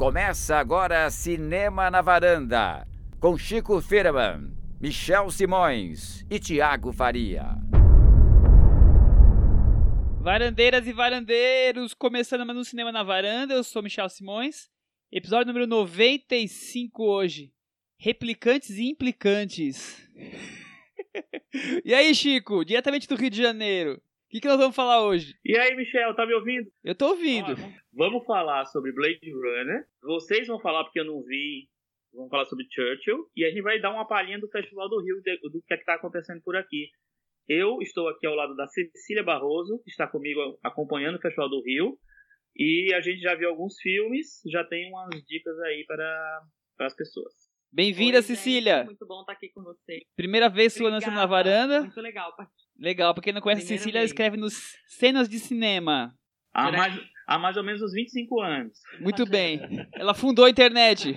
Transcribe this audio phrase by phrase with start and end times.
[0.00, 2.88] Começa agora Cinema na Varanda,
[3.20, 7.44] com Chico Firman, Michel Simões e Tiago Faria.
[10.22, 14.70] Varandeiras e varandeiros, começando mais um Cinema na Varanda, eu sou Michel Simões.
[15.12, 17.52] Episódio número 95 hoje.
[17.98, 20.02] Replicantes e implicantes.
[21.84, 24.00] e aí, Chico, diretamente do Rio de Janeiro.
[24.30, 25.34] O que, que nós vamos falar hoje?
[25.44, 26.70] E aí, Michel, tá me ouvindo?
[26.84, 27.50] Eu tô ouvindo.
[27.50, 29.84] Ó, vamos falar sobre Blade Runner.
[30.04, 31.68] Vocês vão falar porque eu não vi.
[32.14, 33.28] Vamos falar sobre Churchill.
[33.34, 35.16] E a gente vai dar uma palhinha do Festival do Rio,
[35.50, 36.90] do que é que tá acontecendo por aqui.
[37.48, 41.64] Eu estou aqui ao lado da Cecília Barroso, que está comigo acompanhando o Festival do
[41.64, 41.98] Rio.
[42.54, 46.42] E a gente já viu alguns filmes, já tem umas dicas aí para,
[46.76, 47.34] para as pessoas.
[47.72, 48.78] Bem-vinda, Cecília.
[48.78, 50.02] gente, Muito bom estar aqui com você.
[50.14, 51.80] Primeira vez sua lançando na varanda.
[51.80, 52.32] Muito legal.
[52.80, 54.54] Legal, pra quem não conhece, Primeira Cecília ela escreve nos
[54.86, 56.14] cenas de cinema.
[56.52, 58.78] Há mais, há mais ou menos uns 25 anos.
[59.00, 59.60] Muito bem.
[59.94, 61.12] Ela fundou a internet.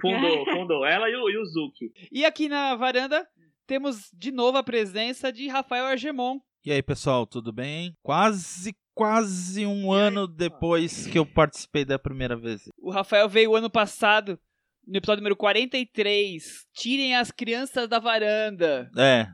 [0.00, 0.86] Fundou, fundou.
[0.86, 1.92] Ela e o, e o Zuki.
[2.12, 3.26] E aqui na varanda
[3.66, 6.38] temos de novo a presença de Rafael Argemon.
[6.64, 7.94] E aí, pessoal, tudo bem?
[8.00, 12.62] Quase, quase um ano depois que eu participei da primeira vez.
[12.78, 14.38] O Rafael veio ano passado,
[14.86, 16.66] no episódio número 43.
[16.72, 18.90] Tirem as crianças da varanda.
[18.96, 19.26] É.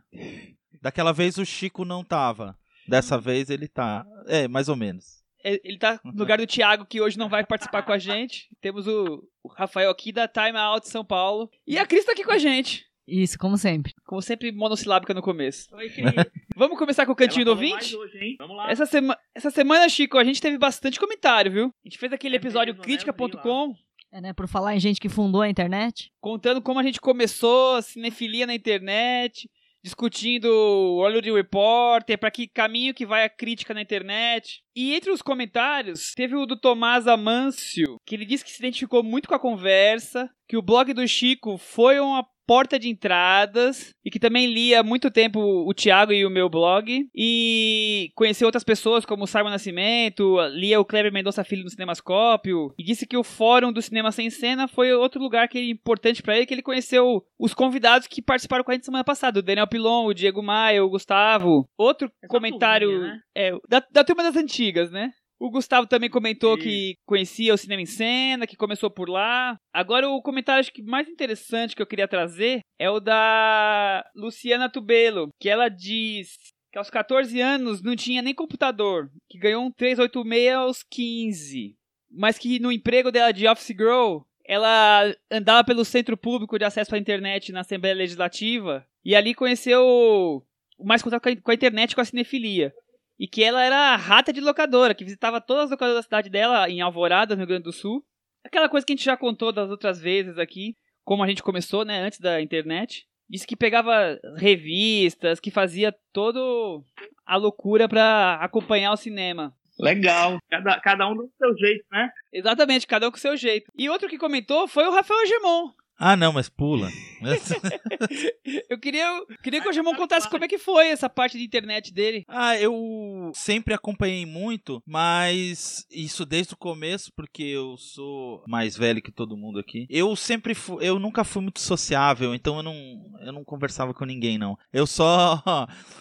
[0.81, 2.57] Daquela vez o Chico não tava.
[2.89, 4.05] Dessa vez ele tá.
[4.27, 5.21] É, mais ou menos.
[5.45, 8.49] É, Ele tá no lugar do Thiago, que hoje não vai participar com a gente.
[8.61, 11.49] Temos o, o Rafael aqui da Time Out São Paulo.
[11.67, 12.85] E a Cris tá aqui com a gente.
[13.09, 13.95] Isso, como sempre.
[14.05, 15.75] Como sempre, monossilábica no começo.
[15.75, 15.91] Oi.
[16.55, 17.97] Vamos começar com o Cantinho do Ela falou Ouvinte?
[17.97, 18.37] mais hoje, hein?
[18.39, 18.71] Vamos lá.
[18.71, 21.67] Essa, sema essa semana, Chico, a gente teve bastante comentário, viu?
[21.85, 22.81] A gente fez aquele É episódio né?
[22.83, 23.75] crítica.com
[24.13, 26.13] É, né, por falar em gente que fundou a internet.
[26.21, 29.49] contando como a gente começou a cinefilia na internet,
[29.83, 34.63] discutindo o Hollywood Reporter, pra que caminho que vai a crítica na internet.
[34.75, 39.03] E entre os comentários, teve o do Tomás Amâncio, que ele disse que se identificou
[39.03, 44.11] muito com a conversa, que o blog do Chico foi uma porta de entradas e
[44.11, 48.65] que também lia há muito tempo o Thiago e o meu blog e conheceu outras
[48.65, 53.17] pessoas como o Simon Nascimento, lia o Kleber Mendonça Filho no Cinemascópio e disse que
[53.17, 56.53] o Fórum do Cinema Sem Cena foi outro lugar que é importante pra ele, que
[56.53, 60.13] ele conheceu os convidados que participaram com a gente semana passada, o Daniel Pilon, o
[60.13, 61.69] Diego Maia, o Gustavo.
[61.79, 63.21] Outro Essa comentário turminha, né?
[63.33, 65.13] é, da, da turma das antigas, né?
[65.41, 66.63] O Gustavo também comentou Isso.
[66.65, 69.57] que conhecia o Cinema em Cena, que começou por lá.
[69.73, 74.69] Agora, o comentário acho que mais interessante que eu queria trazer é o da Luciana
[74.69, 76.37] Tubelo, que ela diz
[76.71, 81.75] que aos 14 anos não tinha nem computador, que ganhou um 386 aos 15,
[82.11, 86.95] mas que no emprego dela de office girl, ela andava pelo centro público de acesso
[86.95, 90.45] à internet na Assembleia Legislativa e ali conheceu
[90.79, 92.73] mais contato com a- internet e com a cinefilia.
[93.21, 96.71] E que ela era rata de locadora, que visitava todas as locadoras da cidade dela,
[96.71, 98.03] em Alvorada, no Rio Grande do Sul.
[98.43, 101.85] Aquela coisa que a gente já contou das outras vezes aqui, como a gente começou,
[101.85, 103.07] né, antes da internet.
[103.29, 106.83] Disse que pegava revistas, que fazia todo
[107.27, 109.55] a loucura pra acompanhar o cinema.
[109.79, 110.39] Legal.
[110.49, 112.11] Cada, cada um do seu jeito, né?
[112.33, 113.71] Exatamente, cada um com o seu jeito.
[113.77, 115.71] E outro que comentou foi o Rafael Gemon.
[116.03, 116.89] Ah, não, mas pula.
[118.71, 119.07] Eu queria,
[119.43, 122.25] queria que o Gemon contasse como é que foi essa parte de internet dele.
[122.27, 129.03] ah, eu sempre acompanhei muito, mas isso desde o começo, porque eu sou mais velho
[129.03, 129.87] que todo mundo aqui.
[129.91, 132.75] Eu sempre fui, eu nunca fui muito sociável, então eu não,
[133.21, 134.57] eu não conversava com ninguém, não.
[134.73, 135.43] Eu só.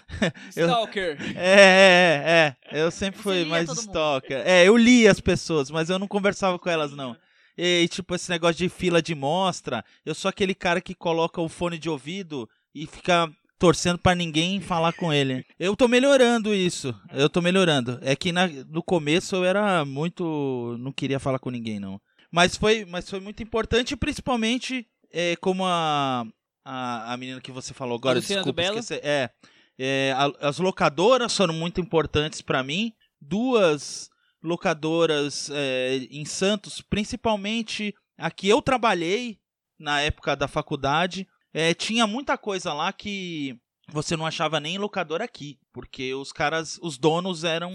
[0.55, 1.17] eu, Stalker.
[1.35, 2.83] É, é, é.
[2.83, 4.41] Eu sempre fui mais stalker.
[4.45, 7.15] É, eu lia as pessoas, mas eu não conversava com elas, não.
[7.61, 11.49] E, tipo, esse negócio de fila de mostra, eu sou aquele cara que coloca o
[11.49, 15.45] fone de ouvido e fica torcendo pra ninguém falar com ele.
[15.59, 16.95] Eu tô melhorando isso.
[17.11, 17.99] Eu tô melhorando.
[18.01, 20.77] É que na- no começo eu era muito.
[20.79, 21.99] não queria falar com ninguém, não.
[22.31, 26.25] Mas foi, mas foi muito importante, principalmente é, como a,
[26.63, 29.01] a, a menina que você falou agora, Luciana desculpa, esqueci.
[29.03, 29.29] É,
[29.77, 32.93] é, a- as locadoras foram muito importantes pra mim.
[33.19, 34.09] Duas
[34.41, 39.39] locadoras é, em Santos, principalmente a que eu trabalhei
[39.77, 41.27] na época da faculdade.
[41.53, 43.57] É, tinha muita coisa lá que
[43.91, 47.71] você não achava nem em locadora aqui, porque os caras, os donos eram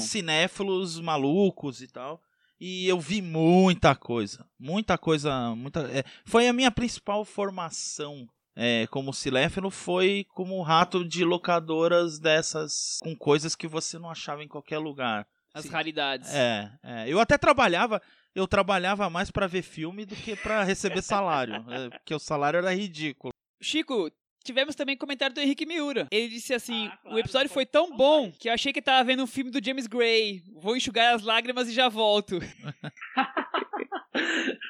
[0.00, 2.20] cinéfilos malucos e tal.
[2.58, 4.46] E eu vi muita coisa.
[4.58, 5.54] Muita coisa.
[5.54, 9.70] Muita, é, foi a minha principal formação é, como cinéfilo.
[9.70, 12.98] Foi como rato de locadoras dessas.
[13.02, 15.26] com coisas que você não achava em qualquer lugar.
[15.54, 15.70] As Sim.
[15.70, 16.32] raridades.
[16.32, 18.00] É, é, eu até trabalhava.
[18.34, 21.54] Eu trabalhava mais pra ver filme do que pra receber salário.
[21.70, 23.32] é, porque o salário era ridículo.
[23.60, 24.10] Chico,
[24.44, 26.06] tivemos também comentário do Henrique Miura.
[26.10, 29.04] Ele disse assim: Ah, claro, o episódio foi tão bom que eu achei que tava
[29.04, 30.42] vendo um filme do James Gray.
[30.54, 32.38] Vou enxugar as lágrimas e já volto.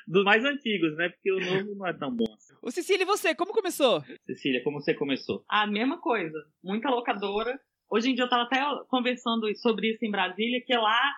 [0.06, 1.09] Dos mais antigos, né?
[1.09, 2.25] Porque o novo não é tão bom.
[2.37, 2.55] assim.
[2.62, 3.35] Ô, Cecília, e você?
[3.35, 4.05] Como começou?
[4.26, 5.44] Cecília, como você começou?
[5.49, 7.59] A mesma coisa, muita locadora.
[7.91, 11.13] Hoje em dia eu tava até conversando sobre isso em Brasília, que lá,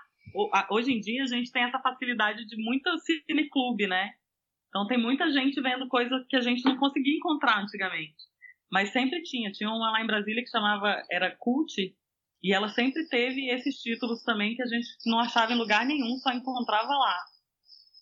[0.70, 4.10] hoje em dia a gente tem essa facilidade de muito cineclube, né?
[4.68, 8.16] Então tem muita gente vendo coisa que a gente não conseguia encontrar antigamente.
[8.70, 9.52] Mas sempre tinha.
[9.52, 11.94] Tinha uma lá em Brasília que chamava, era Cult,
[12.42, 16.16] e ela sempre teve esses títulos também que a gente não achava em lugar nenhum,
[16.16, 17.18] só encontrava lá.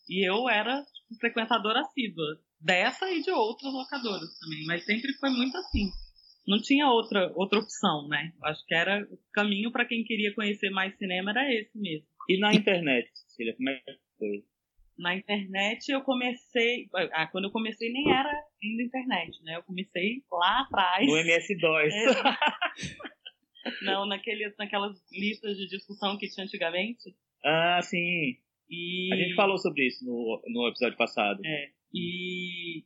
[0.09, 5.31] E eu era tipo, frequentadora assídua dessa e de outras locadoras também, mas sempre foi
[5.31, 5.91] muito assim.
[6.51, 8.33] Não tinha outra outra opção, né?
[8.43, 12.09] Acho que era o caminho para quem queria conhecer mais cinema era esse mesmo.
[12.29, 14.45] E na internet, Cecília, como é que foi?
[14.99, 18.29] Na internet eu comecei, ah, quando eu comecei nem era
[18.61, 19.59] ainda internet, né?
[19.59, 21.07] Eu comecei lá atrás.
[21.07, 21.95] No MS-DOS.
[21.95, 22.07] É.
[23.87, 27.15] Não, naqueles, naquelas listas de discussão que tinha antigamente.
[27.45, 28.39] Ah, sim.
[28.69, 31.41] E A gente falou sobre isso no, no episódio passado.
[31.45, 32.85] É, e,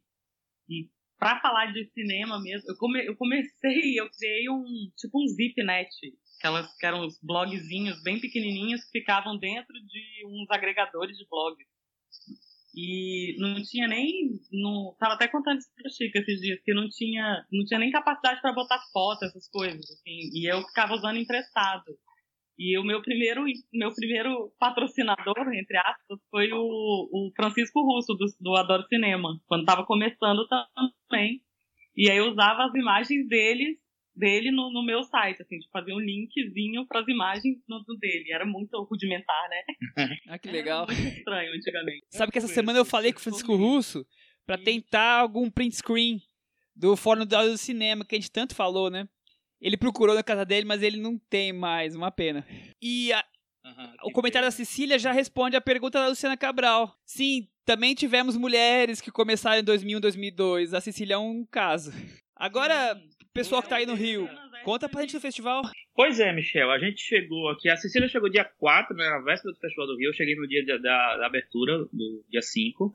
[0.68, 0.88] e
[1.18, 4.64] para falar de cinema mesmo, eu, come, eu comecei, eu criei um
[4.96, 5.88] tipo um zipnet,
[6.38, 11.66] aquelas que eram uns blogzinhos bem pequenininhos que ficavam dentro de uns agregadores de blogs.
[12.76, 16.88] E não tinha nem, não, tava até contando isso pro Chico esses dias, que não
[16.88, 21.18] tinha, não tinha nem capacidade para botar foto, essas coisas, assim, e eu ficava usando
[21.18, 21.96] emprestado.
[22.58, 28.26] E o meu primeiro, meu primeiro patrocinador, entre aspas, foi o, o Francisco Russo, do,
[28.40, 30.46] do Adoro Cinema, quando estava começando
[31.08, 31.40] também.
[31.96, 33.76] E aí eu usava as imagens deles,
[34.14, 37.96] dele no, no meu site, assim, de fazer um linkzinho para as imagens no, do
[37.96, 38.32] dele.
[38.32, 39.62] Era muito rudimentar, né?
[40.28, 40.86] Ah, que legal.
[40.88, 42.06] Era muito estranho antigamente.
[42.10, 44.06] Sabe que essa semana eu falei com o Francisco Russo
[44.46, 46.20] pra tentar algum print screen
[46.76, 49.08] do Fórum do Cinema, que a gente tanto falou, né?
[49.64, 52.46] Ele procurou na casa dele, mas ele não tem mais, uma pena.
[52.82, 53.24] E a-
[53.64, 54.64] Aham, o comentário da pena.
[54.66, 56.94] Cecília já responde a pergunta da Luciana Cabral.
[57.06, 60.74] Sim, também tivemos mulheres que começaram em 2001, 2002.
[60.74, 61.90] A Cecília é um caso.
[62.36, 62.94] Agora,
[63.32, 64.28] pessoal que tá aí no Rio,
[64.64, 65.62] conta pra gente do festival.
[65.94, 67.70] Pois é, Michel, a gente chegou aqui.
[67.70, 70.10] A Cecília chegou dia 4, né, na véspera do Festival do Rio.
[70.10, 72.92] Eu cheguei no dia da, da- da abertura, do dia 5.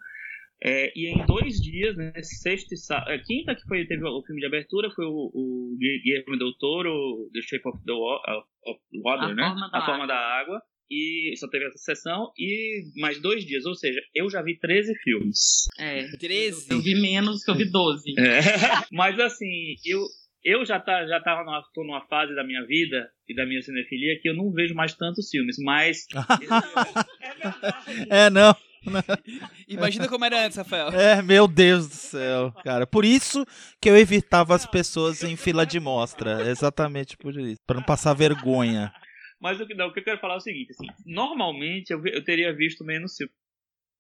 [0.62, 4.42] É, e em dois dias, né, sexta e sábado, quinta que foi, teve o filme
[4.42, 9.44] de abertura, foi o, o Guilherme Del Toro, The Shape of the Water, A né?
[9.44, 10.62] Forma A Forma da Água.
[10.92, 12.32] E só teve essa sessão.
[12.36, 15.68] E mais dois dias, ou seja, eu já vi 13 filmes.
[15.78, 16.72] É, 13.
[16.72, 18.20] eu vi menos, que eu vi 12.
[18.20, 18.42] É.
[18.92, 20.04] Mas assim, eu,
[20.44, 23.62] eu já, tá, já tava numa, tô numa fase da minha vida e da minha
[23.62, 26.08] cinefilia que eu não vejo mais tantos filmes, mas.
[28.10, 28.26] é.
[28.26, 28.56] É, não.
[29.68, 30.90] Imagina como era antes, Rafael.
[30.90, 32.86] É, meu Deus do céu, cara.
[32.88, 33.46] Por isso
[33.82, 36.50] que eu evitava as pessoas em fila de mostra.
[36.50, 37.60] Exatamente por isso.
[37.66, 38.92] Pra não passar vergonha.
[39.42, 42.02] Mas o que, não, o que eu quero falar é o seguinte: assim, normalmente eu,
[42.08, 43.36] eu teria visto menos filmes.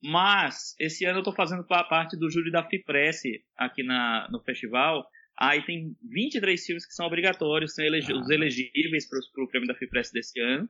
[0.04, 3.22] Mas esse ano eu tô fazendo pa- parte do júri da FIPRESS
[3.58, 5.06] aqui na, no festival.
[5.38, 9.76] Aí tem 23 filmes que são obrigatórios, são elegi- os elegíveis para o prêmio da
[9.76, 10.70] FIPRESS desse ano.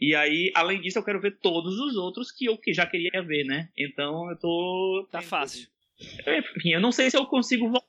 [0.00, 3.22] E aí, além disso, eu quero ver todos os outros que eu que já queria
[3.22, 3.68] ver, né?
[3.76, 5.08] Então eu tô.
[5.10, 5.68] Tá fácil.
[5.98, 7.86] Enfim, eu não sei se eu consigo voltar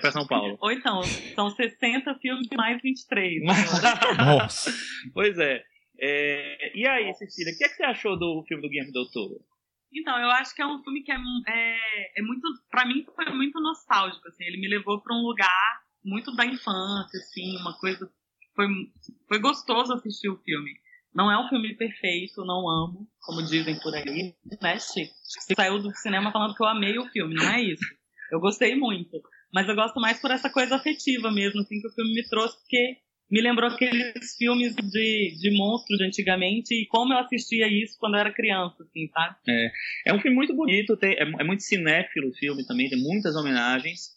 [0.00, 0.56] para São Paulo.
[0.60, 1.02] Ou então,
[1.34, 3.42] são 60 filmes mais 23.
[4.18, 4.72] Nossa.
[5.12, 5.62] Pois é.
[5.98, 9.10] É, E aí, Cecília, o que, é que você achou do filme do Guilherme Del
[9.10, 9.40] Toro?
[9.92, 13.26] Então, eu acho que é um filme que é, é, é muito, pra mim foi
[13.32, 18.10] muito nostálgico, assim, ele me levou pra um lugar muito da infância, assim, uma coisa,
[18.54, 18.66] foi,
[19.26, 20.70] foi gostoso assistir o filme.
[21.16, 25.14] Não é um filme perfeito, não amo, como dizem por aí, né, Chico?
[25.56, 27.82] Saiu do cinema falando que eu amei o filme, não é isso.
[28.30, 31.92] Eu gostei muito, mas eu gosto mais por essa coisa afetiva mesmo, assim, que o
[31.92, 32.98] filme me trouxe, porque
[33.30, 38.14] me lembrou aqueles filmes de, de monstros de antigamente e como eu assistia isso quando
[38.14, 39.36] eu era criança, assim, sabe?
[40.06, 43.34] É um filme muito bonito, tem- é, é muito cinéfilo o filme também, tem muitas
[43.36, 44.15] homenagens.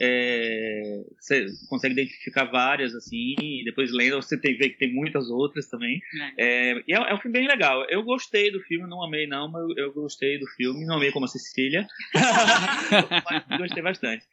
[0.00, 5.30] É, você consegue identificar várias, assim, e depois lendo você tem, vê que tem muitas
[5.30, 6.00] outras também.
[6.38, 7.84] É, e é, é um filme bem legal.
[7.88, 11.26] Eu gostei do filme, não amei não, mas eu, gostei do filme, não amei como
[11.26, 11.86] a Cecília,
[13.48, 14.24] mas gostei bastante.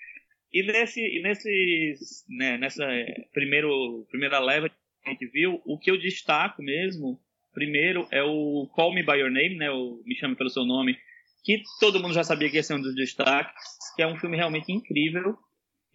[0.51, 4.75] E, nesse, e nesses, né, nessa é, primeiro, primeira leva que
[5.05, 7.19] a gente viu, o que eu destaco mesmo,
[7.53, 10.97] primeiro, é o Call Me By Your Name, né, o Me Chame Pelo Seu Nome,
[11.43, 13.53] que todo mundo já sabia que ia ser um dos destaques,
[13.95, 15.37] que é um filme realmente incrível,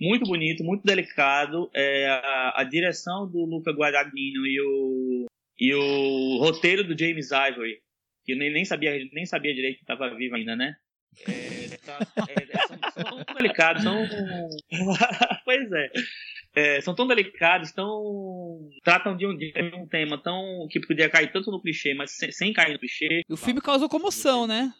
[0.00, 1.70] muito bonito, muito delicado.
[1.74, 5.26] É, a, a direção do Luca Guadagnino e o,
[5.58, 7.78] e o roteiro do James Ivory,
[8.24, 10.74] que eu nem, nem, sabia, nem sabia direito que estava vivo ainda, né?
[11.26, 11.98] É, tá-
[12.28, 14.06] é, são, são tão delicados, são...
[15.44, 15.90] pois é.
[16.54, 21.30] É, são tão delicados, tão tratam de um, de um tema tão que podia cair
[21.30, 23.22] tanto no clichê, mas sem, sem cair no clichê.
[23.28, 24.72] O filme causou comoção, né?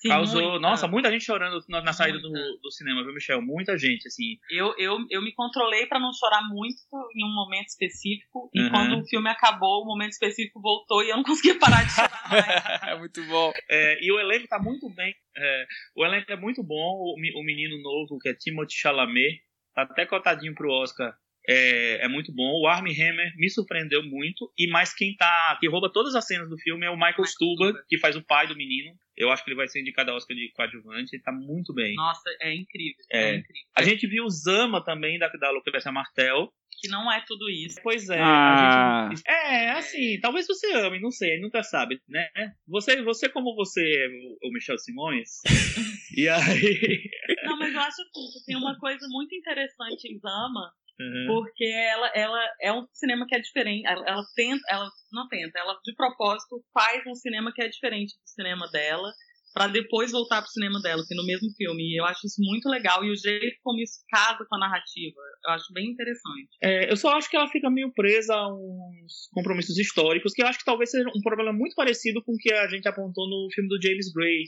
[0.00, 0.58] Sim, Causou, muita.
[0.60, 3.40] nossa, muita gente chorando na, na saída do, do cinema, viu, Michel?
[3.40, 4.38] Muita gente, assim.
[4.50, 6.76] Eu, eu, eu me controlei pra não chorar muito
[7.14, 8.50] em um momento específico.
[8.54, 8.70] E Uhum.
[8.70, 12.28] quando o filme acabou, o momento específico voltou e eu não conseguia parar de chorar
[12.30, 12.46] mais.
[12.90, 13.52] É muito bom.
[13.70, 15.14] É, e o elenco tá muito bem.
[15.36, 16.74] é, o elenco é muito bom.
[16.98, 19.40] O, o menino novo, que é Timothée Chalamet,
[19.74, 21.14] tá até cotadinho pro Oscar.
[21.48, 22.60] É, é muito bom.
[22.62, 24.52] O Armie Hammer me surpreendeu muito.
[24.58, 25.56] E mais quem tá.
[25.60, 27.84] que rouba todas as cenas do filme é o Michael Michael Stuba, Stuba.
[27.88, 28.92] que faz o pai do menino.
[29.16, 31.14] Eu acho que ele vai ser indicado ao Oscar de coadjuvante.
[31.16, 31.94] Ele tá muito bem.
[31.94, 33.04] Nossa, é incrível.
[33.10, 33.22] É.
[33.30, 33.62] É, incrível.
[33.74, 36.52] A gente viu o Zama também, da, da Lucrecia Martel.
[36.78, 37.80] Que não é tudo isso.
[37.82, 39.06] Pois é, Ah.
[39.06, 39.22] a gente.
[39.26, 42.28] É, assim, talvez você ame, não sei, nunca sabe, né?
[42.68, 44.08] Você, você como você é
[44.46, 45.40] o- Michel Simões.
[46.14, 47.10] e aí.
[47.44, 51.26] Não, mas eu acho que tem uma coisa muito interessante em Zama, Uhum.
[51.26, 53.86] porque ela, ela é um cinema que é diferente.
[53.86, 58.14] Ela, ela tenta, ela não tenta, ela de propósito faz um cinema que é diferente
[58.14, 59.12] do cinema dela,
[59.56, 61.82] pra depois voltar pro cinema dela, assim, no mesmo filme.
[61.82, 63.02] E eu acho isso muito legal.
[63.02, 66.50] E o jeito como isso casa com a narrativa, eu acho bem interessante.
[66.62, 70.46] É, eu só acho que ela fica meio presa a uns compromissos históricos, que eu
[70.46, 73.48] acho que talvez seja um problema muito parecido com o que a gente apontou no
[73.54, 74.44] filme do James Gray,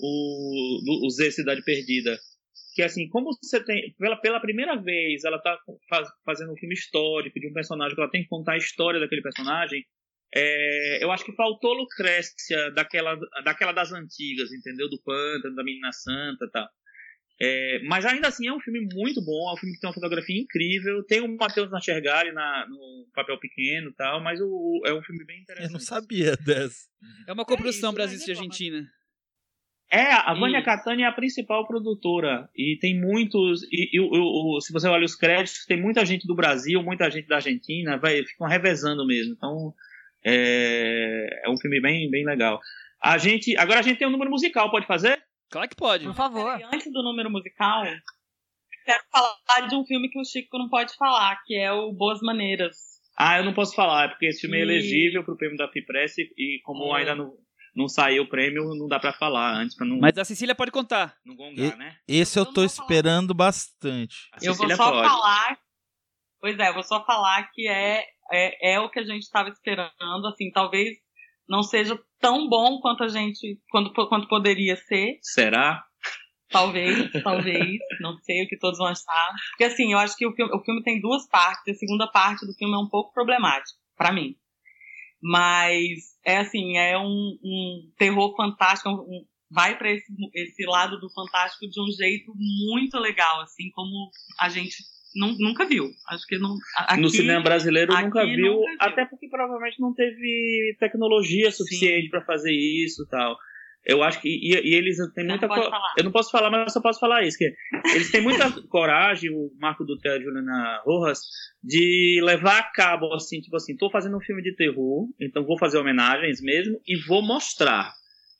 [0.00, 2.16] o, o Z Cidade Perdida.
[2.76, 3.94] Que assim, como você tem.
[3.98, 8.00] Pela, pela primeira vez, ela tá faz- fazendo um filme histórico de um personagem, que
[8.02, 9.82] ela tem que contar a história daquele personagem.
[10.34, 14.90] é, eu acho que faltou Lucrécia daquela, daquela das antigas, entendeu?
[14.90, 16.68] Do Pântano, da Menina Santa e tal.
[17.40, 19.94] É, mas ainda assim é um filme muito bom, é um filme que tem uma
[19.94, 21.02] fotografia incrível.
[21.04, 25.24] Tem o Matheus Nachergali na, no papel pequeno e tal, mas o, é um filme
[25.24, 25.70] bem interessante.
[25.70, 26.88] Eu não sabia dessa.
[27.26, 28.86] É uma coprodução isso, Brasil e é Argentina.
[29.90, 30.62] É, a Vânia.
[30.64, 32.48] Catani é a principal produtora.
[32.56, 33.62] E tem muitos.
[33.72, 36.82] E, e o- o- o- se você olha os créditos, tem muita gente do Brasil,
[36.82, 39.34] muita gente da Argentina, vai, ficam revezando mesmo.
[39.34, 39.72] Então,
[40.24, 42.60] é, é um filme bem, bem legal.
[43.02, 45.22] A gente, agora a gente tem um número musical, pode fazer?
[45.50, 46.04] Claro que pode.
[46.06, 46.58] Por favor.
[46.72, 47.84] Antes do número musical,
[48.84, 52.20] quero falar de um filme que o Chico não pode falar, que é o Boas
[52.20, 52.76] Maneiras.
[53.18, 56.18] Ah, eu não posso falar, porque esse filme é E- elegível pro prêmio da FIPRESS
[56.36, 57.00] e como É.
[57.00, 57.32] ainda não,
[57.76, 60.70] não saiu o prêmio, não dá pra falar antes, pra não, Mas a Cecília pode
[60.70, 61.14] contar.
[61.24, 61.96] não gongar, né?
[62.08, 62.66] Esse eu tô falar.
[62.66, 64.30] esperando bastante.
[64.40, 65.08] Eu vou só pode.
[65.08, 65.58] falar.
[66.40, 68.02] Pois é, eu vou só falar que é,
[68.32, 69.92] é, é o que a gente estava esperando.
[70.26, 70.96] Assim, talvez
[71.46, 73.60] não seja tão bom quanto a gente.
[73.70, 75.18] Quanto, quanto poderia ser.
[75.20, 75.84] Será?
[76.48, 77.78] Talvez, talvez.
[78.00, 79.34] Não sei o que todos vão achar.
[79.50, 81.76] Porque assim, eu acho que o filme, o filme tem duas partes.
[81.76, 84.34] A segunda parte do filme é um pouco problemática, pra mim.
[85.30, 88.88] Mas é assim, é um, um terror fantástico.
[88.90, 93.70] um- um- vai pra esse, esse lado do fantástico de um jeito muito legal, assim,
[93.70, 94.74] como a gente
[95.14, 95.88] nu- nunca viu.
[96.08, 96.56] Acho que não.
[96.78, 98.76] Aqui, no cinema brasileiro nunca viu, nunca viu.
[98.80, 103.36] até porque provavelmente não teve tecnologia suficiente pra fazer isso e tal.
[103.86, 104.28] Eu acho que.
[104.28, 105.46] E, e eles têm Não muita.
[105.46, 105.70] co-.
[105.96, 107.38] Eu não posso falar, mas eu só posso falar isso.
[107.38, 107.54] Que
[107.94, 111.20] eles têm muita coragem, o Marco Dutra e a Juliana Rojas,
[111.62, 115.56] de levar a cabo, assim, tipo assim, tô fazendo um filme de terror, então vou
[115.58, 117.92] fazer homenagens mesmo e vou mostrar.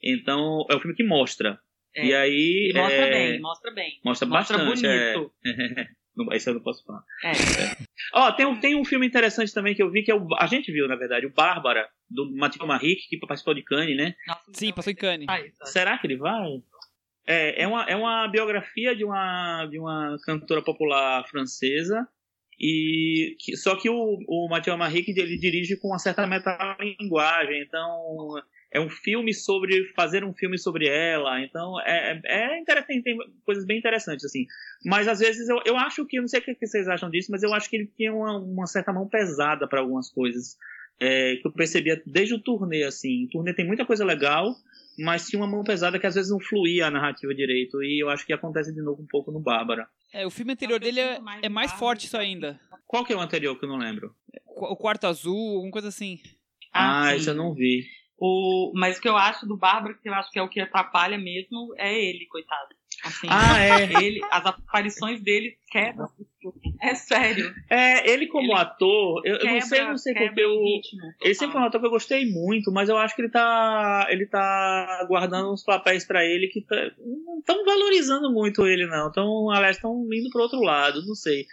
[0.03, 1.59] Então, é um filme que mostra.
[1.95, 2.07] É.
[2.07, 2.71] E aí.
[2.73, 4.01] E mostra é, bem, mostra bem.
[4.05, 4.87] Mostra, Mostra bastante.
[4.87, 5.15] é.
[5.15, 5.33] bonito.
[6.17, 7.03] Não, Esse eu não posso falar.
[7.25, 7.33] É.
[8.15, 10.27] Ó, tem, um, tem um filme interessante também que eu vi, que é o.
[10.39, 14.15] A gente viu, na verdade, o Bárbara, do Mathieu Maric, que participou de Cannes, né?
[14.27, 15.27] Nossa, Sim, passou em Cannes.
[15.27, 16.49] ser- isso, Será que ele vai?
[17.27, 22.07] É, é, uma, é uma biografia de uma, de uma cantora popular francesa.
[22.59, 28.43] E que- só que o, o Mathieu Maric ele dirige com uma certa metalinguagem, então
[28.73, 33.65] é um filme sobre fazer um filme sobre ela, então é, é interessante, tem coisas
[33.65, 34.47] bem interessantes assim.
[34.85, 37.31] Mas às vezes eu, eu acho que, eu não sei o que vocês acham disso,
[37.31, 40.57] mas eu acho que ele tinha uma, uma certa mão pesada para algumas coisas.
[40.99, 43.27] É, que eu percebia desde o turnê, assim.
[43.27, 44.55] O turnê tem muita coisa legal,
[44.99, 47.83] mas tinha uma mão pesada que às vezes não fluía a narrativa direito.
[47.83, 49.87] E eu acho que acontece de novo um pouco no Bárbara.
[50.11, 52.59] É, o filme anterior dele é, mais é mais forte isso ainda.
[52.87, 54.15] Qual que é o anterior que eu não lembro?
[54.47, 56.19] O quarto azul, alguma coisa assim.
[56.73, 57.85] Ah, isso eu não vi.
[58.19, 60.61] O, mas o que eu acho do Bárbara, que eu acho que é o que
[60.61, 62.75] atrapalha mesmo, é ele, coitado.
[63.05, 63.83] Assim, Ah, é.
[64.03, 66.09] ele, as aparições dele quebram.
[66.81, 67.53] É sério.
[67.69, 70.51] É, ele como Ele ator, eu, eu não Quebra, sei, não sei quebra porque eu.
[70.51, 71.01] o ritmo.
[71.21, 74.07] Ele sempre foi um ator que eu gostei muito, mas eu acho que ele tá.
[74.09, 79.09] Ele tá guardando uns papéis pra ele que tá, não estão valorizando muito ele, não.
[79.09, 81.47] Então, aliás, estão indo pro outro lado, não sei.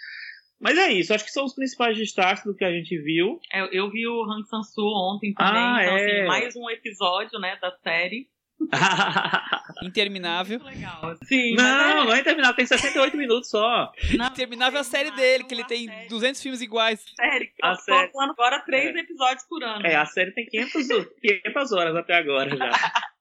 [0.63, 3.37] Mas é isso, acho que são os principais destaques do que a gente viu.
[3.51, 6.05] É, Eu, vi o Han Sang-soo ontem também, Ah, então é.
[6.19, 8.29] assim, mais um episódio, né, da série.
[9.83, 10.59] Interminável.
[10.59, 11.15] Muito legal.
[11.25, 11.63] Sim, não,
[11.97, 13.91] mas não é terminado, tem 68 minutos só.
[14.11, 16.07] é, não, Interminável é a série não, dele, que ele a tem série.
[16.07, 17.03] 200 filmes iguais.
[17.15, 17.51] série.
[17.61, 18.11] A Eu tô série.
[18.11, 19.85] falando agora três episódios por ano.
[19.85, 20.87] É, a série tem 500,
[21.21, 22.71] 500 horas até agora já.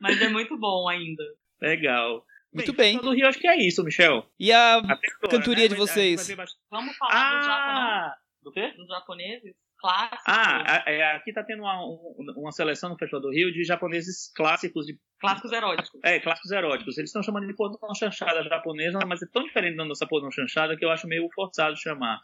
[0.00, 1.22] Mas é muito bom ainda.
[1.62, 2.24] Legal.
[2.54, 2.98] Muito bem.
[3.00, 4.24] Do Rio, acho que é isso, Michel.
[4.38, 4.98] E a agora,
[5.30, 6.28] cantoria de Vai- vai vocês?
[6.70, 8.14] Vamos falar do Japão, Ah!
[8.42, 8.72] Do quê?
[8.76, 10.22] dos japoneses clássicos.
[10.28, 13.64] Ah, a- é, aqui tá tendo uma, um- uma seleção no Festival do Rio de
[13.64, 16.00] japoneses clássicos, de, clássicos eróticos.
[16.04, 16.98] é, clássicos eróticos.
[16.98, 20.76] Eles estão chamando de pornô chanchada japonesa, mas é tão diferente da nossa pornô chanchada
[20.76, 22.18] que eu acho meio forçado chamar.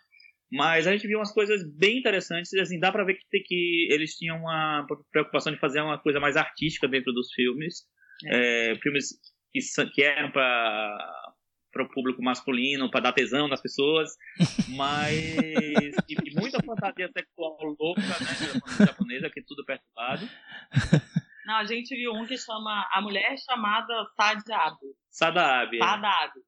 [0.52, 3.88] Mas a gente viu umas coisas bem interessantes e assim, dá pra ver que, que
[3.90, 7.82] eles tinham uma preocupação de fazer uma coisa mais artística dentro dos filmes.
[8.26, 9.10] É, filmes
[9.52, 9.60] que,
[9.92, 11.20] que eram para
[11.72, 14.16] para o público masculino, para dar tesão nas pessoas,
[14.76, 15.14] mas
[16.08, 20.28] e, muita fantasia sexual louca, né, japonesa, que é tudo perturbado.
[21.46, 24.94] Não, a gente viu um que chama A Mulher Chamada Sadia Abe.
[25.10, 25.78] Sadabe.
[25.78, 26.40] Sada Abe.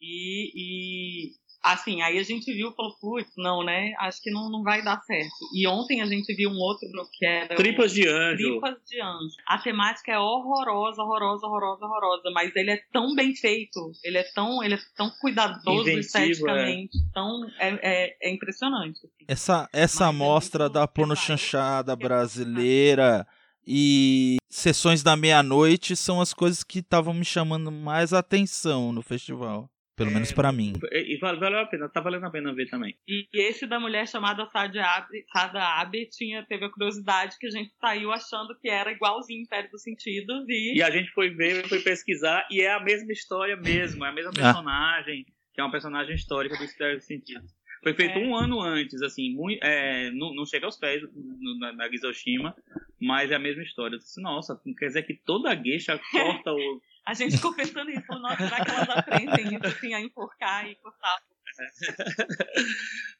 [0.00, 1.32] E, e,
[1.66, 3.92] assim, aí a gente viu e falou, putz, não, né?
[3.98, 5.34] Acho que não, não vai dar certo.
[5.54, 7.54] E ontem a gente viu um outro que era.
[7.56, 8.60] Tripas de anjo.
[8.60, 9.36] Tripas de Anjo.
[9.46, 14.22] A temática é horrorosa, horrorosa, horrorosa, horrorosa, mas ele é tão bem feito, ele é
[14.34, 18.98] tão, ele é tão cuidadoso Inventivo, esteticamente, tão é, é, é impressionante.
[18.98, 19.24] assim.
[19.26, 21.26] Essa, essa Mas é amostra muito da porno pesado.
[21.26, 23.26] chanchada brasileira
[23.66, 29.68] e sessões da meia-noite são as coisas que estavam me chamando mais atenção no festival.
[29.96, 30.74] Pelo menos pra mim.
[30.92, 32.94] E, e vale- valeu a pena, tá valendo a pena ver também.
[33.08, 37.50] E esse da mulher chamada Sada Abe, Sada Abe tinha, teve a curiosidade que a
[37.50, 41.66] gente saiu achando que era igualzinho Império dos Sentidos e, E a gente foi ver,
[41.66, 45.24] foi pesquisar, e é a mesma história mesmo, é a mesma personagem,
[45.54, 47.44] que é uma personagem histórica do Estéreo Sentido.
[47.82, 48.22] Foi feito É.
[48.22, 52.54] um ano antes, assim, mui- é, não, não chega aos pés no- na, na Gizoshima,
[53.00, 53.94] mas é a mesma história.
[53.94, 56.80] Eu disse, nossa, quer dizer que toda geisha corta o.
[57.06, 60.74] a gente ficou pensando falou, nossa, será que elas aprendem isso assim, a enforcar e
[60.76, 61.16] cortar?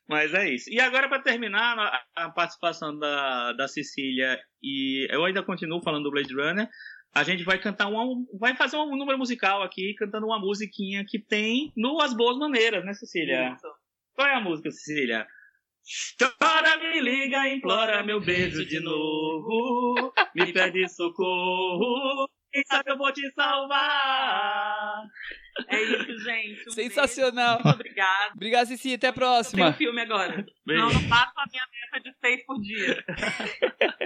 [0.08, 0.68] Mas é isso.
[0.68, 6.02] E agora, para terminar a, a participação da, da Cecília, e eu ainda continuo falando
[6.02, 6.68] do Blade Runner,
[7.14, 11.18] a gente vai cantar um, vai fazer um número musical aqui, cantando uma musiquinha que
[11.18, 13.54] tem no As Boas Maneiras, né, Cecília?
[13.54, 13.68] Isso.
[14.14, 15.26] Qual é a música, Cecília?
[16.18, 20.12] Chora, me liga, implora meu beijo de novo.
[20.34, 22.28] Me pede socorro.
[22.56, 25.04] Quem sabe eu vou te salvar.
[25.68, 26.66] É isso, gente.
[26.68, 27.56] Um Sensacional.
[27.56, 28.32] beijo, Muito obrigada.
[28.34, 28.94] Obrigado, Cici.
[28.94, 29.72] Até a Eu tenho próxima.
[29.74, 30.46] filme agora.
[30.64, 30.82] Beijo.
[30.82, 33.04] Não, não faço a minha meta de seis por dia.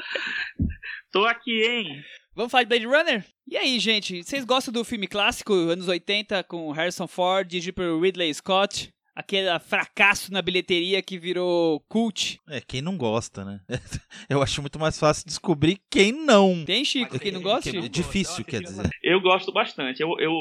[1.12, 2.04] Tô aqui, hein?
[2.34, 3.24] Vamos falar de Blade Runner?
[3.46, 4.24] E aí, gente?
[4.24, 8.92] Vocês gostam do filme clássico, anos 80, com Harrison Ford, dirigido por Ridley Scott?
[9.20, 12.40] Aquele fracasso na bilheteria que virou cult.
[12.48, 13.60] É, quem não gosta, né?
[14.30, 16.64] Eu acho muito mais fácil descobrir quem não.
[16.64, 17.18] Tem, Chico?
[17.18, 17.68] Quem não gosta?
[17.68, 18.88] É difícil, quer dizer.
[19.02, 20.00] Eu gosto bastante.
[20.00, 20.32] Eu, eu,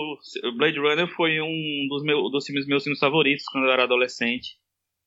[0.55, 4.55] Blade Runner foi um dos, meus, dos filmes, meus filmes favoritos quando eu era adolescente.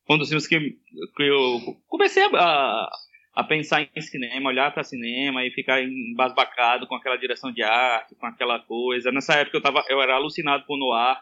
[0.06, 2.90] Foi um dos filmes que, que eu comecei a,
[3.34, 8.14] a pensar em cinema, olhar para cinema e ficar embasbacado com aquela direção de arte,
[8.16, 9.10] com aquela coisa.
[9.10, 11.16] Nessa época eu, tava, eu era alucinado por noir,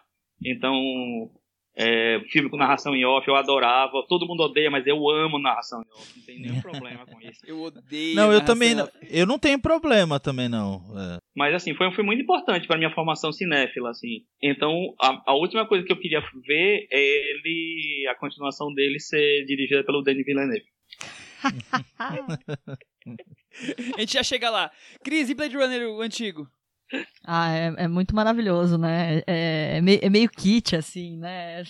[0.45, 1.31] então
[1.77, 4.05] é, filme com narração em off eu adorava.
[4.09, 7.41] Todo mundo odeia, mas eu amo narração em off, não tem nenhum problema com isso.
[7.47, 8.17] Eu odeio.
[8.17, 8.89] Não, eu também não.
[9.09, 10.85] Eu não tenho problema também, não.
[10.97, 11.19] É.
[11.35, 14.25] Mas assim, foi um filme muito importante para minha formação cinéfila, assim.
[14.43, 19.45] Então, a, a última coisa que eu queria ver é ele, a continuação dele ser
[19.45, 20.65] dirigida pelo Denis Villeneuve.
[23.97, 24.71] A gente já chega lá.
[25.03, 26.49] Cris, e Blade Runner, o antigo?
[27.25, 29.23] Ah, é, é muito maravilhoso, né?
[29.27, 31.63] É, é meio, é meio kit, assim, né?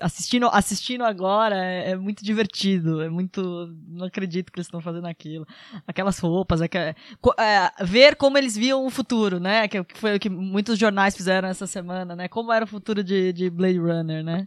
[0.00, 3.02] Assistindo, assistindo agora é, é muito divertido.
[3.02, 3.42] É muito.
[3.88, 5.46] Não acredito que eles estão fazendo aquilo.
[5.86, 6.94] Aquelas roupas, é,
[7.84, 9.68] ver como eles viam o futuro, né?
[9.68, 12.28] Que, que foi o que muitos jornais fizeram essa semana, né?
[12.28, 14.46] Como era o futuro de, de Blade Runner, né?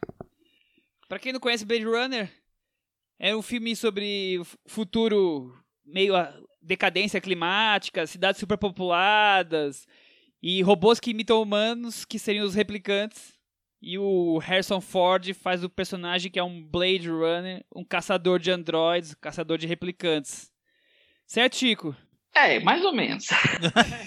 [1.07, 2.31] Pra quem não conhece Blade Runner,
[3.19, 5.53] é um filme sobre futuro
[5.85, 6.13] meio
[6.69, 9.87] decadência climática, cidades superpopuladas
[10.41, 13.33] e robôs que imitam humanos, que seriam os replicantes.
[13.81, 18.51] E o Harrison Ford faz o personagem que é um Blade Runner, um caçador de
[18.51, 20.51] androids, caçador de replicantes.
[21.25, 21.95] Certo, Chico?
[22.35, 23.25] É, mais ou menos.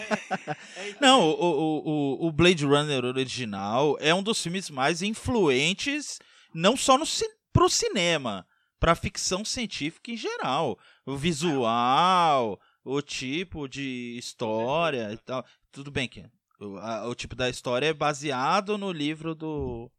[1.01, 6.20] Não, o, o, o, o Blade Runner original é um dos filmes mais influentes,
[6.55, 7.05] não só no,
[7.53, 8.46] pro cinema,
[8.79, 10.79] pra ficção científica em geral.
[11.06, 15.44] O visual, o tipo de história e tal.
[15.70, 16.24] Tudo bem que
[16.60, 19.90] o, a- o tipo da história é baseado no livro do.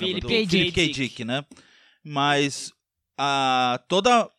[0.00, 0.46] Philip do K.
[0.46, 0.92] Philip K.
[0.92, 1.24] Dick.
[1.24, 1.44] Né?
[2.04, 2.72] Mas
[3.16, 4.30] a, toda,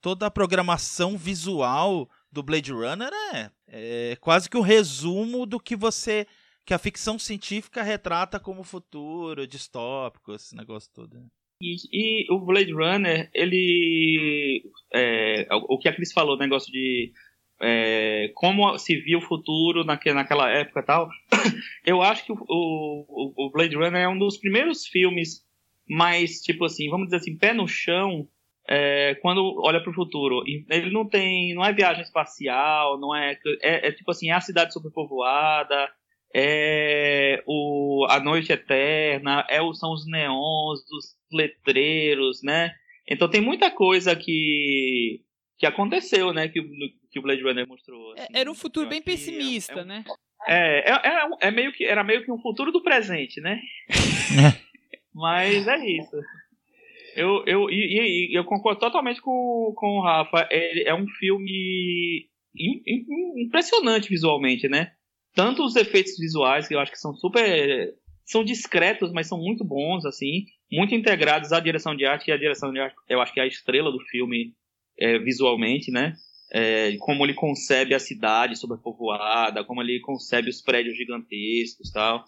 [0.00, 5.74] toda a programação visual do Blade Runner é, é quase que um resumo do que
[5.74, 6.26] você.
[6.64, 11.18] que a ficção científica retrata como futuro, distópico, esse negócio todo.
[11.18, 11.26] né?
[11.62, 14.64] E, o Blade Runner, ele.
[14.92, 17.12] é, o que a Cris falou, negócio de.
[17.60, 21.08] é, como se via o futuro naque, naquela época e tal.
[21.86, 25.46] Eu acho que o, o, o, Blade Runner é um dos primeiros filmes
[25.88, 28.26] mais, tipo assim, vamos dizer assim, pé no chão,
[28.68, 30.42] é, quando olha para o futuro.
[30.46, 34.40] Ele não tem, não é viagem espacial, não é, é, é tipo assim, é a
[34.40, 35.88] cidade superpovoada,
[36.34, 42.72] é o, a noite eterna, é o, são os neons, os letreiros, né?
[43.08, 45.20] Então tem muita coisa que
[45.62, 46.48] que aconteceu, né?
[46.48, 46.60] Que,
[47.08, 48.14] que o Blade Runner mostrou.
[48.14, 50.04] Assim, era um futuro bem pessimista, é, né?
[50.44, 53.60] É, é, é, é, meio que, era meio que um futuro do presente, né?
[55.14, 56.16] Mas é isso.
[57.14, 60.48] Eu, eu, e, e, eu concordo totalmente com, com o Rafa.
[60.50, 62.28] É, é um filme
[63.36, 64.92] impressionante visualmente, né?
[65.34, 67.94] Tanto os efeitos visuais, que eu acho que são super.
[68.24, 70.44] são discretos, mas são muito bons, assim.
[70.70, 73.42] Muito integrados à direção de arte, e a direção de arte, eu acho que é
[73.42, 74.54] a estrela do filme
[74.98, 76.14] é, visualmente, né?
[76.54, 82.24] É, como ele concebe a cidade sobrepovoada, como ele concebe os prédios gigantescos tal.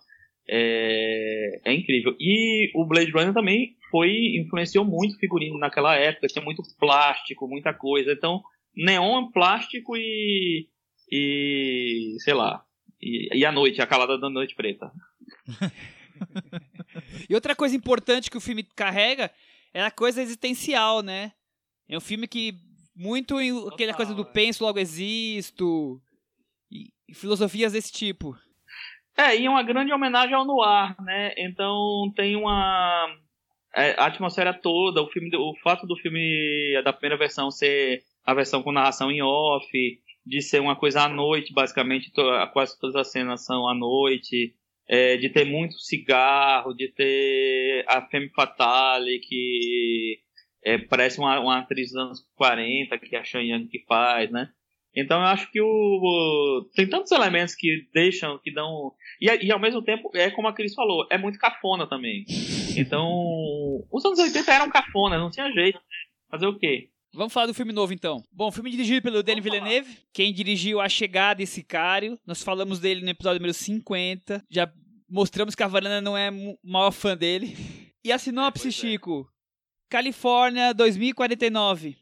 [0.49, 2.15] É, é, incrível.
[2.21, 7.49] E o Blade Runner também foi influenciou muito o figurino naquela época, tinha muito plástico,
[7.49, 8.13] muita coisa.
[8.13, 8.43] Então,
[8.75, 10.69] neon, plástico e.
[11.11, 12.63] e sei lá.
[13.05, 14.91] E, e a noite, a calada da noite preta.
[17.29, 19.31] e outra coisa importante que o filme carrega
[19.75, 21.33] é a coisa existencial, né?
[21.87, 22.55] É um filme que
[22.97, 24.25] muito Total, aquela coisa do é.
[24.25, 26.01] penso logo existo
[26.71, 28.35] e, e, filosofias desse tipo.
[29.17, 31.35] É, e é uma grande homenagem ao noir, né?
[31.37, 33.15] Então tem uma
[33.77, 38.33] é, a atmosfera toda, o filme, o fato do filme da primeira versão ser a
[38.33, 39.69] versão com narração em off,
[40.27, 42.11] de ser uma coisa à noite, basicamente
[42.53, 44.55] quase todas as cenas são à noite,
[44.89, 50.21] é, de ter muito cigarro, de ter a Femme Fatale que
[50.65, 54.49] é, parece uma, uma atriz dos anos 40, que é a Young que faz, né?
[54.97, 58.93] Então eu acho que o, o, tem tantos elementos que deixam, que dão.
[59.21, 62.25] E, e, ao mesmo tempo, é como a Cris falou, é muito cafona também.
[62.77, 63.05] Então,
[63.91, 65.81] os anos 80 eram cafona, não tinha jeito.
[66.31, 66.91] Fazer o quê?
[67.15, 68.25] Vamos falar do filme novo então.
[68.33, 72.19] Bom, filme dirigido pelo Denis Villeneuve, quem dirigiu A Chegada e Sicário.
[72.27, 74.45] Nós falamos dele no episódio número 50.
[74.51, 74.73] Já
[75.09, 77.57] mostramos que a Varana não é o maior fã dele.
[78.03, 79.31] E a sinopse, é, Chico?
[79.89, 81.97] Califórnia 2049.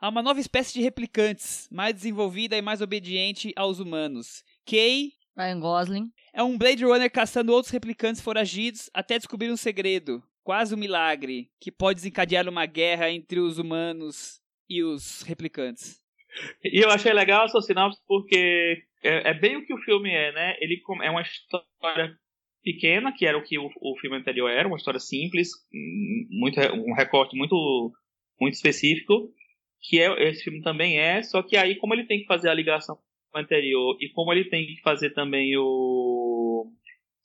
[0.00, 4.42] Há uma nova espécie de replicantes, mais desenvolvida e mais obediente aos humanos.
[4.64, 5.12] Kay.
[5.36, 6.12] Ryan Gosling.
[6.32, 11.48] É um Blade Runner caçando outros replicantes foragidos até descobrir um segredo, quase um milagre,
[11.60, 16.00] que pode desencadear uma guerra entre os humanos e os replicantes.
[16.64, 20.32] E eu achei legal essa sinopse porque é, é, bem o que o filme é,
[20.32, 20.56] né?
[20.60, 22.16] Ele é uma história
[22.64, 25.50] pequena, que era o que o, o filme anterior era, uma história simples,
[26.28, 27.92] muito, um recorte muito,
[28.40, 29.32] muito específico,
[29.80, 32.54] que é, esse filme também é, só que aí como ele tem que fazer a
[32.54, 32.96] ligação
[33.30, 36.72] com o anterior e como ele tem que fazer também o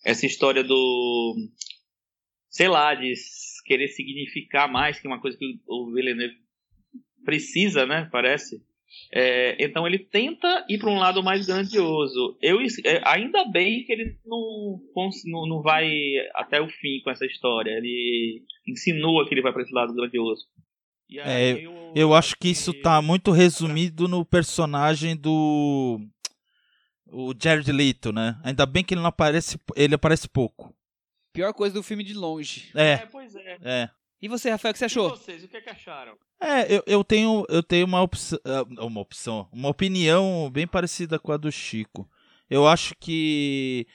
[0.05, 1.35] essa história do
[2.55, 3.13] sei lá, de
[3.65, 6.37] querer significar mais que uma coisa que o Villeneuve
[7.25, 8.63] precisa, né, parece.
[9.13, 12.37] É, então ele tenta ir para um lado mais grandioso.
[12.41, 14.79] Eu é, ainda bem que ele não,
[15.25, 15.85] não, não vai
[16.35, 17.71] até o fim com essa história.
[17.71, 20.45] Ele insinua que ele vai para esse lado grandioso.
[21.11, 25.99] É, eu, eu acho que isso tá muito resumido no personagem do
[27.07, 28.39] o Jared Leto, né?
[28.45, 30.73] Ainda bem que ele não aparece, ele aparece pouco.
[31.35, 32.71] Pior coisa do filme de longe.
[32.73, 32.91] É.
[32.91, 33.57] é pois é.
[33.61, 33.89] É.
[34.21, 35.07] E você, Rafael, o que você achou?
[35.07, 36.17] E vocês, o que, é que acharam?
[36.41, 41.19] É, eu, eu tenho, eu tenho uma, opção, ah, uma opção, uma opinião bem parecida
[41.19, 42.09] com a do Chico.
[42.49, 43.85] Eu acho que.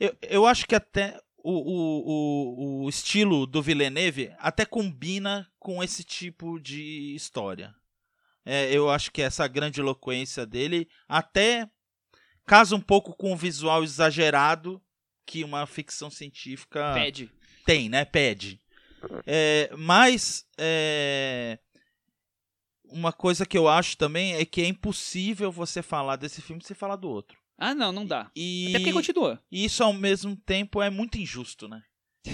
[0.00, 5.84] Eu, eu acho que até o, o, o, o estilo do Villeneuve até combina com
[5.84, 7.74] esse tipo de história.
[8.42, 11.68] É, eu acho que essa grande eloquência dele até
[12.46, 14.80] casa um pouco com o visual exagerado
[15.26, 17.30] que uma ficção científica pede.
[17.64, 18.04] tem, né?
[18.04, 18.60] Pede.
[19.26, 21.58] É, mas é,
[22.84, 26.76] uma coisa que eu acho também é que é impossível você falar desse filme sem
[26.76, 27.38] falar do outro.
[27.58, 28.30] Ah, não, não dá.
[28.36, 29.42] E, Até porque continua.
[29.50, 31.82] E isso ao mesmo tempo é muito injusto, né?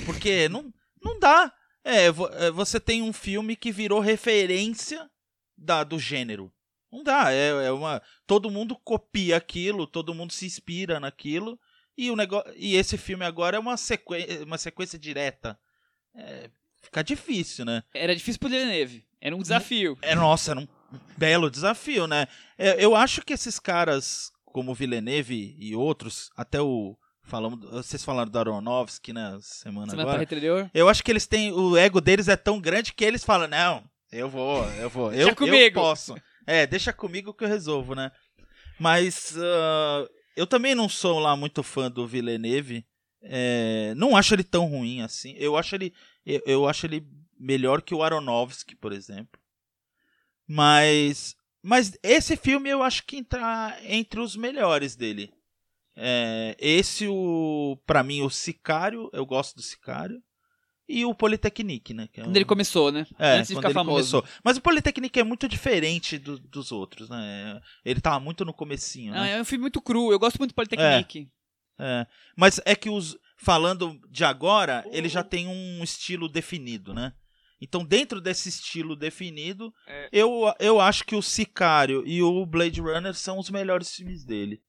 [0.05, 1.53] Porque não, não dá.
[1.85, 5.09] É, é, você tem um filme que virou referência
[5.57, 6.53] da, do gênero.
[6.91, 7.33] Não dá.
[7.33, 8.03] É, é uma.
[8.27, 11.59] Todo mundo copia aquilo, todo mundo se inspira naquilo.
[11.97, 14.15] E, o negócio, e esse filme agora é uma, sequ...
[14.47, 15.59] uma sequência direta.
[16.15, 16.51] É,
[16.83, 17.83] fica difícil, né?
[17.95, 19.05] Era difícil pro Villeneuve.
[19.21, 19.97] Era um desafio.
[20.03, 20.69] É, nossa, era um
[21.17, 22.27] belo desafio, né?
[22.59, 26.97] É, eu acho que esses caras, como Villeneuve e outros, até o.
[27.25, 30.23] Falamos, vocês falaram do Aronofsky na semana, semana agora.
[30.23, 30.69] Anterior.
[30.75, 31.53] Eu acho que eles têm.
[31.53, 35.13] O ego deles é tão grande que eles falam: não, eu vou, eu vou.
[35.13, 35.57] Eu, comigo.
[35.57, 36.17] eu posso.
[36.45, 38.11] É, deixa comigo que eu resolvo, né?
[38.81, 42.85] Mas uh, eu também não sou lá muito fã do Villeneuve.
[43.23, 45.35] É, não acho ele tão ruim assim.
[45.39, 45.95] Eu acho ele,
[46.27, 47.07] eu, eu acho ele
[47.39, 49.41] melhor que o Aronofsky, por exemplo.
[50.47, 55.33] Mas, mas esse filme eu acho que entra entre os melhores dele.
[55.95, 60.23] É, esse, o, pra mim, o Sicário, eu gosto do Sicário.
[60.89, 62.09] E o Polytechnique, né?
[62.15, 63.07] É quando ele começou, né?
[63.19, 64.21] É, Antes de ficar famoso.
[64.21, 64.41] Começou.
[64.43, 67.61] Mas o Polytechnique é muito diferente do, dos outros, né?
[67.85, 69.39] Ele tava muito no comecinho, Não, né?
[69.39, 71.31] É um filme muito cru, eu gosto muito do Polytechnique.
[71.79, 72.07] É, é.
[72.37, 73.17] Mas é que os.
[73.37, 77.13] Falando de agora, ele já tem um estilo definido, né?
[77.61, 80.09] Então, dentro desse estilo definido, é.
[80.13, 84.61] eu, eu acho que o Sicário e o Blade Runner são os melhores filmes dele.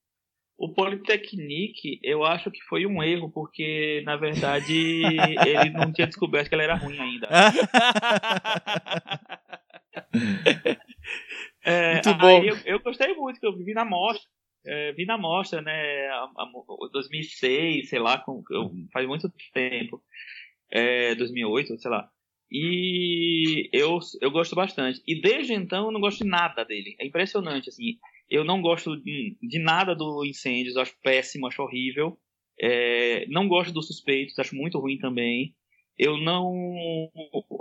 [0.64, 4.72] O Polytechnique, eu acho que foi um erro, porque, na verdade,
[5.46, 7.28] ele não tinha descoberto que ela era ruim ainda.
[11.66, 12.42] é, muito bom.
[12.42, 14.26] Eu, eu, gostei muito, que eu vi na mostra.
[14.66, 16.50] É, vi na mostra, né, a, a,
[16.94, 20.02] 2006, sei lá, com, eu, faz muito tempo,
[20.72, 22.10] é, 2008, sei lá.
[22.50, 25.02] E eu, eu gosto bastante.
[25.06, 26.96] E desde então eu não gosto de nada dele.
[27.02, 27.98] É impressionante, assim.
[28.34, 32.18] Eu não gosto de, de nada do Incêndios, acho péssimo, acho horrível.
[32.60, 35.54] É, não gosto dos Suspeitos, acho muito ruim também.
[35.96, 36.52] Eu não.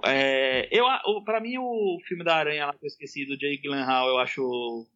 [0.07, 0.87] É, eu,
[1.27, 4.87] para mim, o filme da Aranha lá que eu esqueci, do Jake Gyllenhaal, eu acho.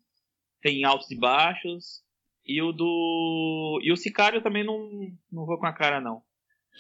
[0.63, 2.03] tem altos e baixos.
[2.43, 3.79] E o do.
[3.83, 4.79] E o Sicário também não,
[5.31, 6.23] não vou com a cara, não.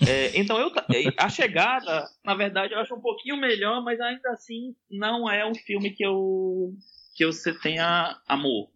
[0.08, 0.72] É, então eu,
[1.18, 5.54] a chegada, na verdade, eu acho um pouquinho melhor, mas ainda assim não é um
[5.54, 6.72] filme que eu
[7.14, 8.74] que você tenha amor.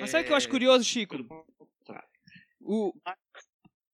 [0.00, 1.16] Mas sabe o que eu acho curioso, Chico?
[2.60, 2.92] O,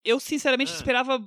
[0.04, 0.74] eu sinceramente ah.
[0.74, 1.18] esperava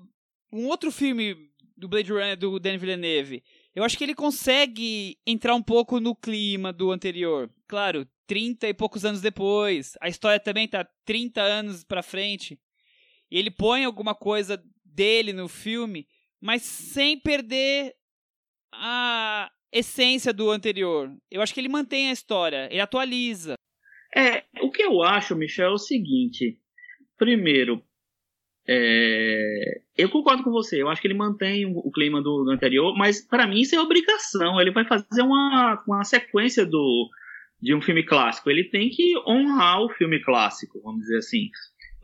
[0.52, 1.36] um outro filme
[1.76, 3.44] do Blade Runner do Denis Villeneuve.
[3.74, 7.50] Eu acho que ele consegue entrar um pouco no clima do anterior.
[7.68, 9.98] Claro, 30 e poucos anos depois.
[10.00, 12.60] A história também tá 30 anos pra frente
[13.32, 16.06] e ele põe alguma coisa dele no filme,
[16.40, 17.96] mas sem perder
[18.74, 21.10] a essência do anterior.
[21.32, 23.56] Eu acho que ele mantém a história, ele atualiza.
[24.16, 26.58] É, o que eu acho, Michel, é o seguinte.
[27.18, 27.82] Primeiro,
[28.68, 30.82] é, eu concordo com você.
[30.82, 33.82] Eu acho que ele mantém o, clima do, do anterior, mas para mim isso é
[33.82, 34.60] obrigação.
[34.60, 37.10] Ele vai fazer uma, uma sequência do,
[37.62, 38.50] de um filme clássico.
[38.50, 41.50] Ele tem que honrar o filme clássico, vamos dizer assim.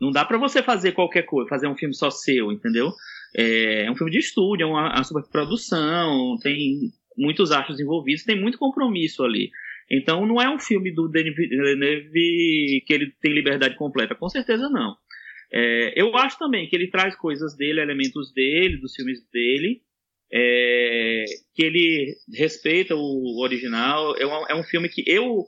[0.00, 2.92] Não dá para você fazer qualquer coisa, fazer um filme só seu, entendeu?
[3.36, 8.40] É, é um filme de estúdio, é uma, uma superprodução, tem muitos astros envolvidos, tem
[8.40, 9.50] muito compromisso ali.
[9.90, 14.68] Então não é um filme do Denis Villeneuve que ele tem liberdade completa, com certeza
[14.68, 14.96] não.
[15.52, 19.80] É, eu acho também que ele traz coisas dele, elementos dele, dos filmes dele,
[20.30, 21.24] é,
[21.54, 24.14] que ele respeita o original.
[24.16, 25.46] É um, é um filme que eu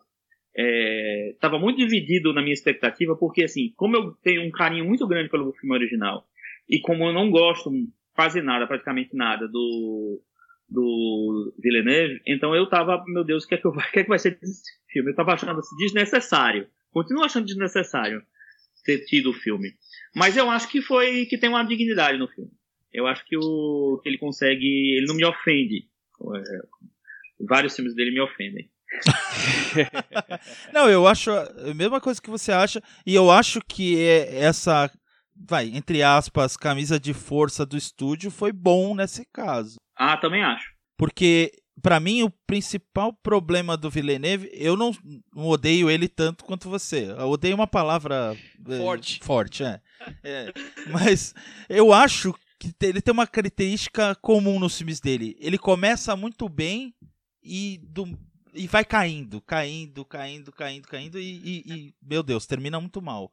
[1.34, 5.06] estava é, muito dividido na minha expectativa, porque assim, como eu tenho um carinho muito
[5.06, 6.24] grande pelo filme original,
[6.68, 7.70] e como eu não gosto
[8.14, 10.20] quase nada, praticamente nada, do,
[10.70, 14.08] do Villeneuve, então eu tava, meu Deus, o que é que, eu, que, é que
[14.08, 15.10] vai ser desse filme?
[15.10, 16.68] Eu tava achando desnecessário.
[16.92, 18.22] Continuo achando desnecessário
[18.84, 19.74] ter tido o filme.
[20.14, 22.50] Mas eu acho que foi que tem uma dignidade no filme.
[22.92, 24.96] Eu acho que, o, que ele consegue.
[24.96, 25.88] Ele não me ofende.
[26.36, 28.70] É, vários filmes dele me ofendem.
[30.72, 34.90] não, eu acho a mesma coisa que você acha, e eu acho que é essa,
[35.36, 39.76] vai, entre aspas, camisa de força do estúdio foi bom nesse caso.
[40.02, 40.72] Ah, também acho.
[40.96, 44.96] Porque, para mim, o principal problema do Villeneuve, eu não,
[45.34, 47.10] não, odeio ele tanto quanto você.
[47.10, 48.34] Eu odeio uma palavra
[48.66, 49.20] é, forte.
[49.20, 49.80] É, forte, é.
[50.24, 50.52] é.
[50.90, 51.34] Mas
[51.68, 55.36] eu acho que ele tem uma característica comum nos filmes dele.
[55.38, 56.94] Ele começa muito bem
[57.42, 58.18] e do
[58.54, 63.30] e vai caindo, caindo, caindo, caindo, caindo e, e, e, meu Deus, termina muito mal.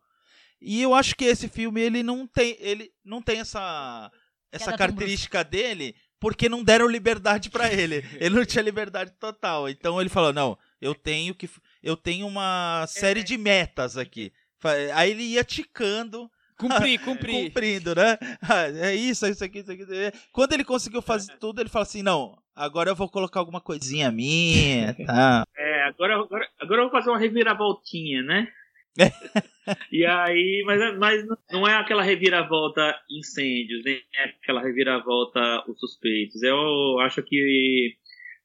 [0.61, 4.11] E eu acho que esse filme ele não tem, ele não tem essa
[4.51, 8.03] essa característica dele porque não deram liberdade para ele.
[8.19, 9.69] Ele não tinha liberdade total.
[9.69, 11.49] Então ele falou: "Não, eu tenho que
[11.83, 14.31] eu tenho uma série de metas aqui".
[14.93, 17.45] Aí ele ia ticando Cumprir, cumprir.
[17.45, 18.17] Cumprindo, né?
[18.81, 19.85] É isso, é isso aqui, isso aqui.
[20.31, 24.11] Quando ele conseguiu fazer tudo, ele fala assim: não, agora eu vou colocar alguma coisinha
[24.11, 25.45] minha tá.
[25.55, 28.47] É, agora, agora, agora eu vou fazer uma reviravoltinha, né?
[29.91, 36.41] E aí, mas, mas não é aquela reviravolta incêndios, nem é aquela reviravolta os suspeitos.
[36.41, 37.95] Eu acho que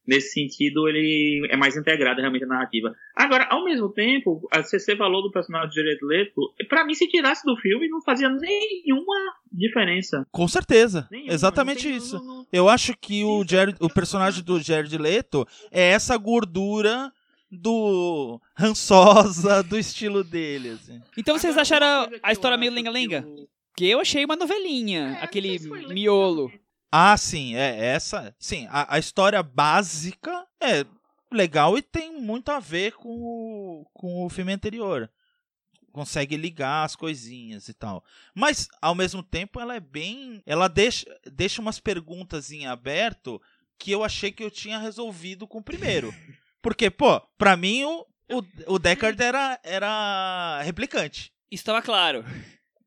[0.07, 2.95] nesse sentido ele é mais integrado realmente na narrativa.
[3.15, 7.09] Agora, ao mesmo tempo, a CC falou do personagem de Jared Leto, para mim se
[7.09, 9.17] tirasse do filme não fazia nenhuma
[9.51, 10.27] diferença.
[10.31, 11.07] Com certeza.
[11.11, 12.17] Nenhuma, Exatamente tem, isso.
[12.17, 12.47] Não, não...
[12.53, 17.13] Eu acho que o Jared, o personagem do Jared Leto é essa gordura
[17.53, 21.03] do rançosa do estilo dele, assim.
[21.17, 23.23] Então vocês uma acharam que a história meio que lenga-lenga?
[23.69, 26.51] Porque eu achei uma novelinha, É, aquele se miolo.
[26.91, 28.35] Ah, sim, é essa.
[28.39, 30.85] Sim, a, a história básica é
[31.31, 35.11] legal e tem muito a ver com o, com o filme anterior.
[35.91, 38.03] Consegue ligar as coisinhas e tal.
[38.35, 40.43] Mas, ao mesmo tempo, ela é bem.
[40.47, 43.41] Ela deixa, deixa umas perguntas em aberto
[43.79, 46.13] que eu achei que eu tinha resolvido com o primeiro.
[46.63, 51.33] Porque, pô, pra mim o, o, o Deckard era, era replicante.
[51.51, 52.25] Estava claro.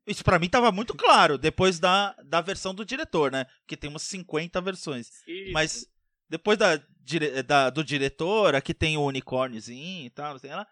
[0.06, 3.44] Isso pra mim tava muito claro, depois da, da versão do diretor, né?
[3.60, 5.08] Porque tem umas 50 versões.
[5.26, 5.52] Isso.
[5.52, 5.86] Mas
[6.28, 10.66] depois da, dire- da- do diretor, aqui tem o unicórniozinho e tal, não sei lá.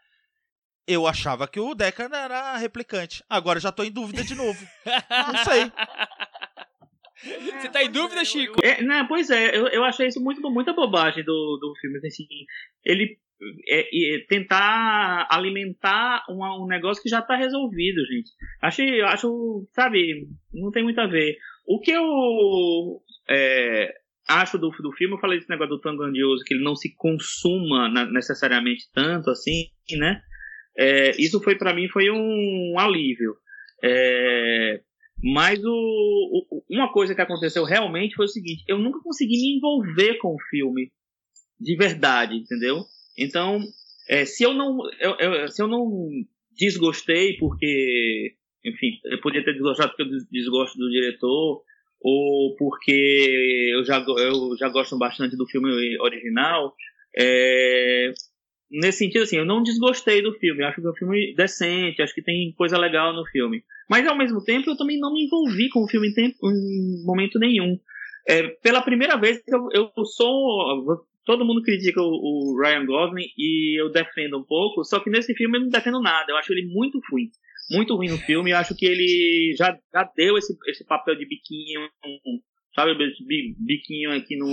[0.86, 3.24] Eu achava que o Deckard era replicante.
[3.28, 4.66] Agora já tô em dúvida de novo.
[5.10, 5.72] Não sei.
[7.60, 8.60] Você tá em dúvida, Chico?
[8.62, 11.98] É, não, pois é, eu, eu achei isso muito, muita bobagem do, do filme.
[12.06, 12.24] Assim,
[12.84, 13.16] ele
[13.68, 13.80] é,
[14.16, 18.30] é, tentar alimentar uma- um negócio que já tá resolvido, gente.
[18.62, 21.36] Achei, eu acho, sabe, não tem muito a ver.
[21.66, 23.92] O que eu é,
[24.28, 26.94] acho do, do filme, eu falei desse negócio do tão grandioso, que ele não se
[26.94, 29.64] consuma na- necessariamente tanto assim,
[29.98, 30.20] né?
[30.76, 33.34] É, isso foi para mim foi um alívio.
[33.82, 34.80] É,
[35.24, 35.70] mas o,
[36.50, 40.34] o- uma coisa que aconteceu realmente foi o seguinte: eu nunca consegui me envolver com
[40.34, 40.90] o filme
[41.58, 42.84] de verdade, entendeu?
[43.18, 43.60] Então,
[44.08, 45.88] é, se eu não eu- eu- se eu não
[46.56, 48.34] desgostei porque,
[48.64, 51.62] enfim, eu podia ter desgostado porque eu des- desgosto do diretor
[52.00, 56.74] ou porque eu já eu já gosto bastante do filme original,
[57.16, 58.12] é,
[58.70, 60.62] nesse sentido, assim, eu não desgostei do filme.
[60.62, 63.62] Eu acho que é um filme decente, acho que tem coisa legal no filme.
[63.88, 67.04] Mas ao mesmo tempo, eu também não me envolvi com o filme em, tempo, em
[67.04, 67.78] momento nenhum.
[68.26, 71.04] É, pela primeira vez, eu, eu sou.
[71.26, 75.34] Todo mundo critica o, o Ryan Gosling e eu defendo um pouco, só que nesse
[75.34, 76.30] filme eu não defendo nada.
[76.30, 77.30] Eu acho ele muito ruim.
[77.70, 78.50] Muito ruim no filme.
[78.50, 81.80] Eu acho que ele já, já deu esse, esse papel de biquinho,
[82.74, 84.46] sabe, bi- biquinho aqui no.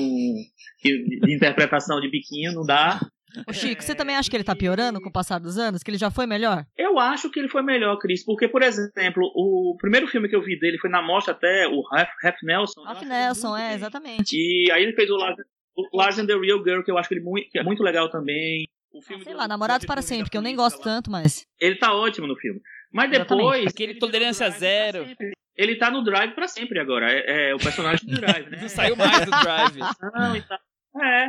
[0.83, 2.99] de interpretação de biquinho, não dá.
[3.47, 5.83] Ô, Chico, você também acha que ele tá piorando com o passar dos anos?
[5.83, 6.65] Que ele já foi melhor?
[6.77, 10.41] Eu acho que ele foi melhor, Cris, porque, por exemplo, o primeiro filme que eu
[10.43, 12.09] vi dele foi na mostra até, o Ralph,
[12.43, 12.81] Nelson.
[12.83, 13.75] Ralph acho Nelson, é, bem.
[13.75, 14.35] exatamente.
[14.35, 17.07] E aí ele fez o Larger, o Larger Than the Real Girl, que eu acho
[17.09, 18.65] que ele muito, que é muito legal também.
[18.93, 20.83] O Ah, filme sei do- lá, Namorados do para sempre, que eu nem gosto lá.
[20.83, 21.45] tanto, mas.
[21.59, 22.59] Ele tá ótimo no filme.
[22.91, 23.37] Mas Exatamente.
[23.45, 23.67] depois.
[23.67, 25.07] Aquele Tolerância Zero.
[25.55, 27.09] Ele tá no Drive pra sempre agora.
[27.09, 28.57] É, é o personagem do Drive, né?
[28.61, 29.77] Não saiu mais do Drive.
[30.13, 30.59] Não, e tal.
[31.01, 31.27] É,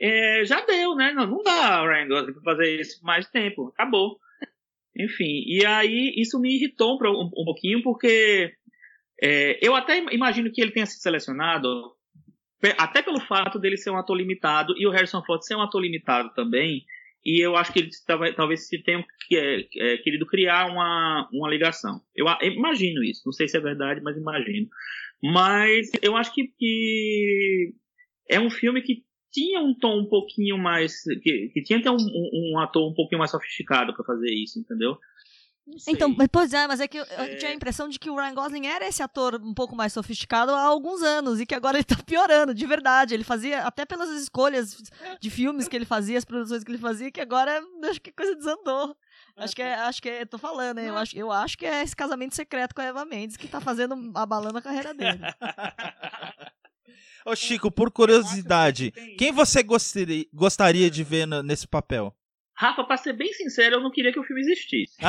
[0.00, 1.12] é, já deu, né?
[1.12, 3.68] Não, não dá, Ryan Gosling, fazer isso mais tempo.
[3.68, 4.18] Acabou.
[4.96, 8.52] Enfim, e aí isso me irritou um, um- pouquinho, porque
[9.20, 11.92] é, eu até imagino que ele tenha sido selecionado,
[12.78, 15.80] até pelo fato dele ser um ator limitado e o Harrison Ford ser um ator
[15.82, 16.84] limitado também.
[17.26, 21.48] E eu acho que tava- talvez se tenham que- é, é, querido criar uma, uma
[21.48, 22.00] ligação.
[22.14, 23.22] Eu imagino isso.
[23.24, 24.68] Não sei se é verdade, mas imagino.
[25.22, 27.72] Mas eu acho que, que
[28.30, 29.02] é um filme que
[29.34, 31.02] tinha um tom um pouquinho mais.
[31.22, 34.30] que, que tinha que ter um, um- um ator um pouquinho mais sofisticado pra fazer
[34.30, 34.96] isso, entendeu?
[35.88, 37.36] Então, mas, pois é, mas é que eu, eu É.
[37.36, 40.52] tinha a impressão de que o Ryan Gosling era esse ator um pouco mais sofisticado
[40.52, 43.14] há alguns anos e que agora ele tá piorando, de verdade.
[43.14, 44.76] Ele fazia, até pelas escolhas
[45.18, 48.12] de filmes que ele fazia, as produções que ele fazia, que agora acho que a
[48.12, 48.94] coisa desandou.
[49.38, 50.86] Acho que é, acho que é, tô falando, hein?
[50.88, 53.58] Eu acho, eu acho que é esse casamento secreto com a Eva Mendes que tá
[53.60, 55.18] fazendo, abalando a carreira dele.
[57.24, 62.14] Ô Chico, por curiosidade, quem você gostaria, gostaria de ver no- nesse papel?
[62.56, 64.94] Rafa, pra ser bem sincero, eu não queria que o filme existisse.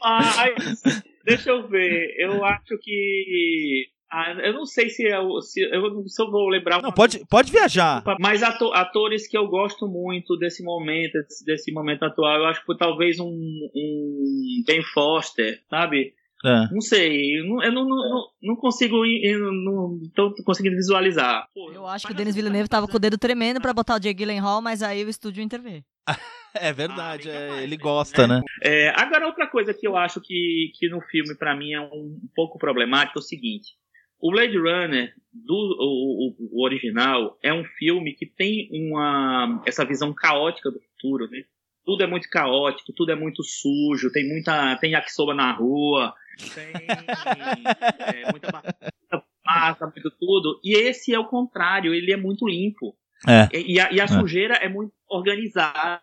[0.00, 0.82] Mas,
[1.24, 2.14] deixa eu ver.
[2.18, 3.86] Eu acho que.
[4.10, 6.80] ah, eu não sei se eu, se, eu, não- se eu vou lembrar.
[6.80, 8.02] Não, pode, pode viajar.
[8.18, 12.64] Mas ato- atores que eu gosto muito desse momento, desse, desse momento atual, eu acho
[12.64, 13.28] que talvez um,
[13.74, 16.14] um Ben Foster, sabe?
[16.44, 16.72] É.
[16.72, 21.46] Não sei, eu não, eu não, não, não consigo, eu não tô conseguindo visualizar.
[21.74, 24.14] Eu acho que o Denis Villeneuve tava com o dedo tremendo pra botar o Jake
[24.18, 25.84] Gyllenhaal, mas aí o estúdio interveio.
[26.52, 27.82] É verdade, Ah, é, capaz, ele né?
[27.82, 28.40] gosta, né?
[28.60, 31.84] É, agora, outra coisa que eu acho que, que no filme, pra mim, é um,
[32.24, 33.74] um pouco problemático é o seguinte:
[34.20, 39.84] o Blade Runner, do, o, o- o original, é um filme que tem uma, essa
[39.84, 41.42] visão caótica do futuro, né?
[41.84, 44.76] Tudo é muito caótico, tudo é muito sujo, tem muita.
[44.80, 46.12] tem yakisoba na rua,
[46.54, 46.72] tem
[48.24, 48.50] é, muita
[49.44, 50.60] massa, muito tudo.
[50.64, 52.96] E esse é o contrário, ele é muito limpo.
[53.28, 53.48] É.
[53.54, 56.00] E, e a, e a sujeira é muito organizada,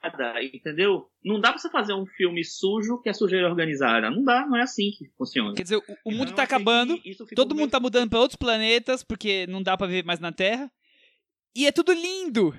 [0.53, 1.07] entendeu?
[1.23, 4.11] Não dá pra você fazer um filme sujo que é sujeira organizada.
[4.11, 5.53] Não dá, não é assim que funciona.
[5.55, 6.99] Quer dizer, o, o mundo Então, tá achei acabando,
[7.35, 10.31] todo mundo meio- tá mudando pra outros planetas, porque não dá pra viver mais na
[10.31, 10.71] Terra.
[11.55, 12.55] E é tudo lindo.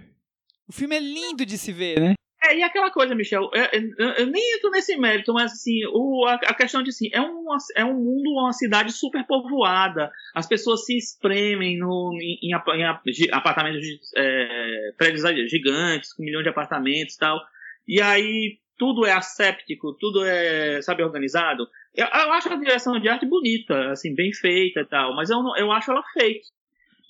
[0.67, 2.15] O filme é lindo de se ver, né?
[2.43, 6.25] É, e aquela coisa, Michel, eu, eu, eu nem entro nesse mérito, mas assim, o,
[6.25, 10.47] a, a, questão de assim, é um, é um mundo, uma cidade super povoada, as
[10.47, 16.51] pessoas se espremem no, em, em, em apartamentos, de, é, prédios gigantes, com milhões de
[16.51, 17.41] apartamentos e tal,
[17.89, 21.67] e aí tudo é asséptico, tudo é, sabe, organizado.
[21.93, 25.39] Eu, eu, acho a direção de arte bonita, assim, bem feita e tal, mas eu,
[25.57, 26.47] eu acho ela fake.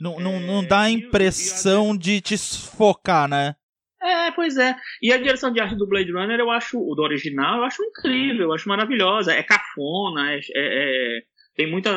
[0.00, 3.54] Não, não, não dá a impressão de te focar, né?
[4.00, 4.76] É, pois é.
[5.02, 7.82] E a direção de arte do Blade Runner, eu acho, o do original, eu acho
[7.82, 9.32] incrível, eu acho maravilhosa.
[9.32, 11.22] É cafona, é, é, é
[11.58, 11.90] tem muita.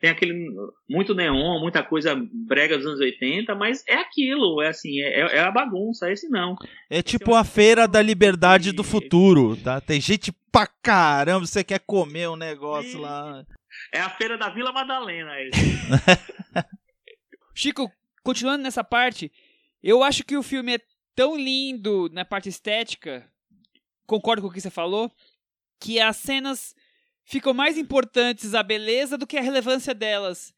[0.00, 0.48] Tem aquele.
[0.88, 5.40] Muito neon, muita coisa brega dos anos 80, mas é aquilo, é assim, é, é
[5.40, 6.56] a bagunça, esse não.
[6.88, 9.78] É tipo a feira da liberdade do futuro, tá?
[9.78, 13.44] Tem gente pra caramba, você quer comer um negócio lá.
[13.92, 15.32] É a feira da Vila Madalena,
[17.54, 17.92] Chico,
[18.22, 19.30] continuando nessa parte,
[19.82, 20.80] eu acho que o filme é
[21.14, 23.30] tão lindo na parte estética,
[24.06, 25.10] concordo com o que você falou,
[25.78, 26.74] que as cenas
[27.24, 30.54] ficam mais importantes a beleza do que a relevância delas.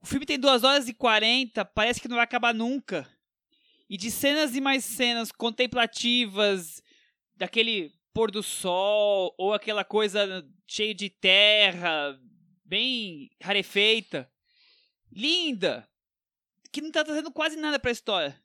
[0.00, 3.08] O filme tem 2 horas e 40, parece que não vai acabar nunca.
[3.88, 6.82] E de cenas e mais cenas contemplativas,
[7.36, 12.18] daquele pôr do sol, ou aquela coisa cheia de terra,
[12.64, 14.30] bem rarefeita,
[15.10, 15.88] linda,
[16.70, 18.38] que não tá trazendo quase nada pra história.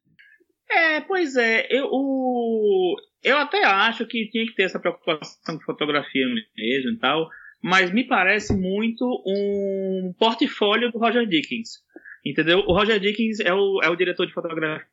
[0.74, 1.68] É, pois é.
[1.70, 6.26] Eu, o, eu até acho que tinha que ter essa preocupação com fotografia
[6.58, 7.30] mesmo e tal,
[7.62, 11.84] mas me parece muito um portfólio do Roger Dickens.
[12.26, 12.60] Entendeu?
[12.60, 14.88] O Roger Dickens é o, é o diretor de fotografia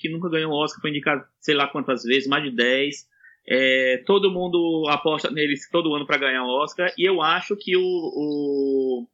[0.00, 3.16] que nunca ganhou o Oscar, foi indicado sei lá quantas vezes, mais de 10.
[3.48, 7.76] É, todo mundo aposta nele todo ano para ganhar o Oscar, e eu acho que
[7.76, 7.82] o.
[7.82, 9.06] o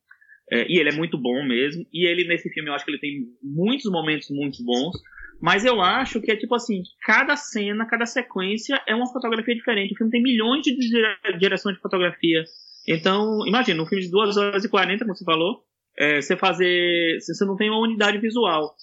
[0.50, 2.98] é, e ele é muito bom mesmo, e ele nesse filme eu acho que ele
[2.98, 4.96] tem muitos momentos muito bons.
[5.42, 9.92] Mas eu acho que é tipo assim, cada cena, cada sequência é uma fotografia diferente.
[9.92, 10.72] O filme tem milhões de
[11.36, 12.44] direções de fotografia.
[12.86, 15.64] Então, imagina, um filme de 2 horas e 40, como você falou,
[15.98, 17.18] é, você fazer.
[17.20, 18.76] Você não tem uma unidade visual.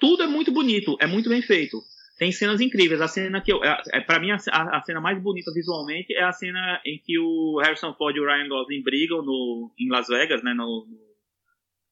[0.00, 1.82] Tudo é muito bonito, é muito bem feito.
[2.18, 3.02] Tem cenas incríveis.
[3.02, 3.62] A cena que eu.
[3.62, 7.18] É, é para mim, a, a, cena mais bonita visualmente é a cena em que
[7.18, 10.54] o Harrison Ford e o Ryan Gosling brigam no, em Las Vegas, né?
[10.54, 10.86] No,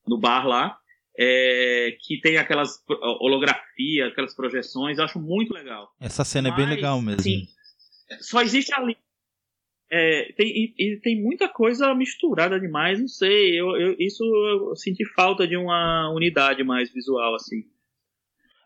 [0.09, 0.79] no bar lá
[1.19, 2.83] é, que tem aquelas
[3.21, 5.93] holografias, aquelas projeções, eu acho muito legal.
[6.01, 7.23] Essa cena Mas, é bem legal mesmo.
[7.23, 7.47] Sim,
[8.21, 8.97] só existe ali.
[9.91, 13.59] É, tem, e, e, tem muita coisa misturada demais, não sei.
[13.59, 17.65] Eu, eu, isso eu senti falta de uma unidade mais visual, assim.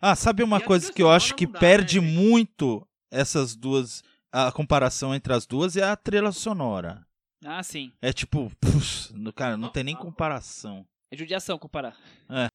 [0.00, 4.02] Ah, sabe uma coisa que eu acho que dá, perde né, muito essas duas.
[4.30, 7.04] A comparação entre as duas é a trilha sonora.
[7.44, 7.92] Ah, sim.
[8.00, 10.86] É tipo, puf, cara, não tem nem comparação.
[11.10, 11.96] É judiação comparar.
[12.30, 12.48] É.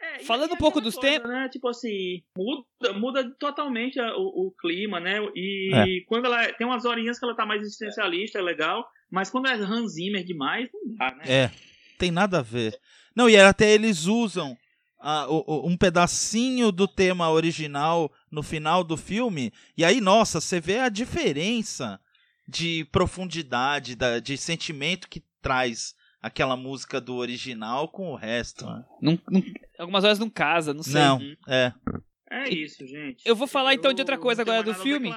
[0.00, 1.28] É, Falando um pouco dos tempos.
[1.28, 1.48] Né?
[1.48, 5.18] Tipo assim, muda, muda totalmente o, o, clima, né?
[5.34, 5.84] E é.
[6.06, 6.52] quando ela.
[6.52, 8.86] Tem umas horinhas que ela tá mais existencialista, é legal.
[9.10, 11.24] Mas quando é Hans Zimmer demais, não dá, né?
[11.26, 11.50] É,
[11.98, 12.78] tem nada a ver.
[13.14, 14.56] Não, e até eles usam
[15.00, 19.52] a, o, um pedacinho do tema original no final do filme.
[19.76, 22.00] E aí, nossa, você vê a diferença
[22.46, 28.66] de profundidade, da, de sentimento que traz aquela música do original com o resto.
[28.66, 28.84] Né?
[29.00, 29.42] Não, não,
[29.78, 30.94] algumas horas não casa, não sei.
[30.94, 31.72] Não, é.
[32.30, 33.26] É isso, gente.
[33.26, 35.10] Eu vou falar então de outra coisa agora do filme.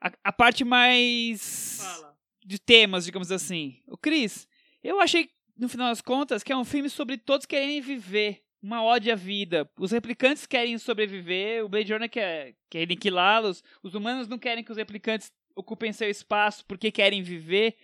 [0.00, 2.16] A, a, parte mais Fala.
[2.44, 3.82] de temas, digamos assim.
[3.86, 4.48] O Cris,
[4.82, 8.42] eu achei, no final das contas, que é um filme sobre todos querem viver.
[8.60, 9.70] Uma ode à vida.
[9.78, 13.62] Os replicantes querem sobreviver, o Blade Runner quer, quer aniquilá-los.
[13.82, 17.76] Os humanos não querem que os replicantes ocupem seu espaço porque querem viver.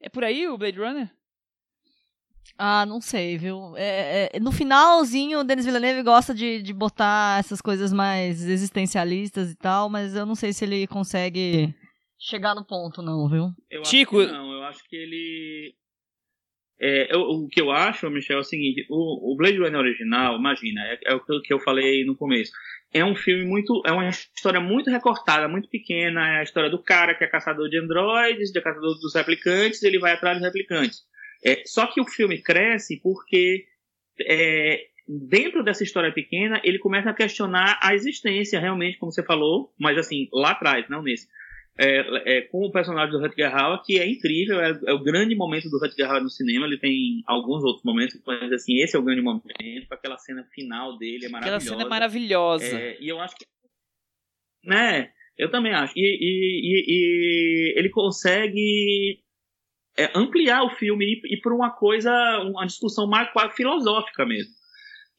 [0.00, 1.10] É por aí o Blade Runner?
[2.58, 3.76] Ah, não sei, viu?
[3.76, 9.50] É, é, no finalzinho, o Denis Villeneuve gosta de, de botar essas coisas mais existencialistas
[9.50, 11.74] e tal, mas eu não sei se ele consegue
[12.22, 13.50] chegar no ponto, não, viu?
[13.68, 14.20] Eu Chico...
[14.20, 15.74] acho que não, eu acho que ele.
[16.80, 20.36] É, eu, o que eu acho, Michel, é o seguinte: o, o Blade Runner original,
[20.36, 22.52] imagina, é, é, o que eu falei no começo.
[22.94, 23.82] É um filme muito.
[23.86, 26.36] É uma história muito recortada, muito pequena.
[26.36, 29.98] É a história do cara que é caçador de androides, de caçador dos replicantes, ele
[29.98, 31.00] vai atrás dos replicantes.
[31.44, 33.66] É, só que o filme cresce porque
[34.20, 39.72] é, dentro dessa história pequena ele começa a questionar a existência realmente, como você falou,
[39.78, 41.28] mas assim lá atrás, não nesse.
[41.78, 45.34] É, é, com o personagem do Rutger Hauer, que é incrível, é, é, o grande
[45.34, 46.66] momento do Rutger Hauer no cinema.
[46.66, 49.46] Ele tem alguns outros momentos, mas assim esse é o grande momento.
[49.90, 51.56] Aquela cena final dele é maravilhosa.
[51.56, 52.78] Aquela cena é maravilhosa.
[52.78, 53.46] É, e eu acho que,
[54.64, 55.12] né?
[55.38, 55.94] Eu também acho.
[55.96, 59.18] E, e, e, e ele consegue
[59.96, 64.52] é, ampliar o filme e ir para uma coisa, uma discussão mais filosófica mesmo.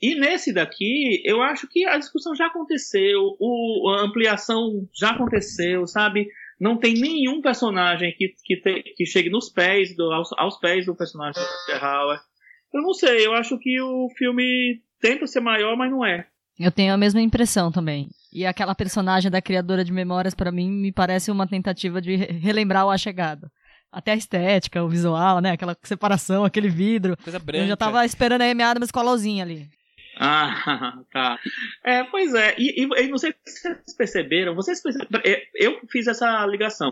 [0.01, 5.87] E nesse daqui, eu acho que a discussão já aconteceu, o, a ampliação já aconteceu,
[5.87, 6.27] sabe?
[6.59, 10.85] Não tem nenhum personagem que, que, te, que chegue nos pés, do, aos, aos pés
[10.85, 12.19] do personagem do Terrauer.
[12.73, 16.27] Eu não sei, eu acho que o filme tenta ser maior, mas não é.
[16.59, 18.09] Eu tenho a mesma impressão também.
[18.31, 22.87] E aquela personagem da criadora de memórias, para mim, me parece uma tentativa de relembrar
[22.87, 23.51] A Chegada.
[23.93, 25.51] Até a estética, o visual, né?
[25.51, 27.15] Aquela separação, aquele vidro.
[27.23, 27.63] Coisa branca.
[27.63, 29.69] Eu já tava esperando a Amy Adams com a luzinha ali.
[30.19, 31.39] Ah, tá.
[31.83, 32.55] É, pois é.
[32.57, 36.91] E, e, e não sei se vocês perceberam, vocês perceberam, é, eu fiz essa ligação.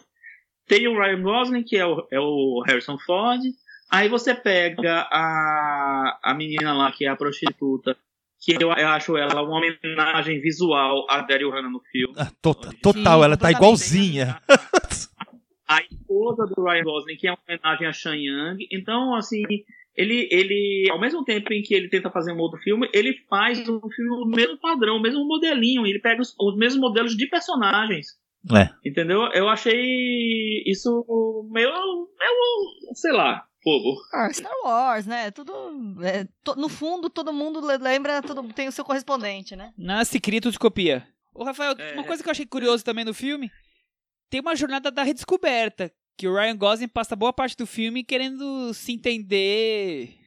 [0.68, 3.42] Tem o Ryan Gosling, que é o, é o Harrison Ford.
[3.90, 7.98] Aí você pega a, a menina lá, que é a prostituta,
[8.40, 12.14] que eu, eu acho ela uma homenagem visual a Daryl Hannah no filme.
[12.18, 14.40] Ah, tota- total, Sim, ela tá igualzinha.
[15.78, 18.68] A esposa do Ryan Gosling, que é uma homenagem a Shan Yang.
[18.72, 19.44] Então, assim,
[19.96, 23.60] ele, ele, ao mesmo tempo em que ele tenta fazer um outro filme, ele faz
[23.70, 25.86] um filme do mesmo padrão, o mesmo modelinho.
[25.86, 28.08] Ele pega os, os mesmos modelos de personagens.
[28.54, 28.70] É.
[28.90, 29.22] Entendeu?
[29.34, 30.90] Eu achei isso
[31.52, 33.96] meio, meio sei lá, bobo.
[34.14, 35.30] Ah, Star Wars, né?
[35.32, 35.54] Tudo.
[36.04, 39.72] é, to- no fundo, todo mundo le- lembra, todo, tem o seu correspondente, né?
[40.20, 41.04] Cria, tudo se copia.
[41.34, 41.94] Ô, Rafael, É.
[41.94, 43.50] uma coisa que eu achei curioso também no filme,
[44.32, 48.74] tem uma jornada da redescoberta, que o Ryan Gosling passa boa parte do filme querendo
[48.74, 50.18] se entender...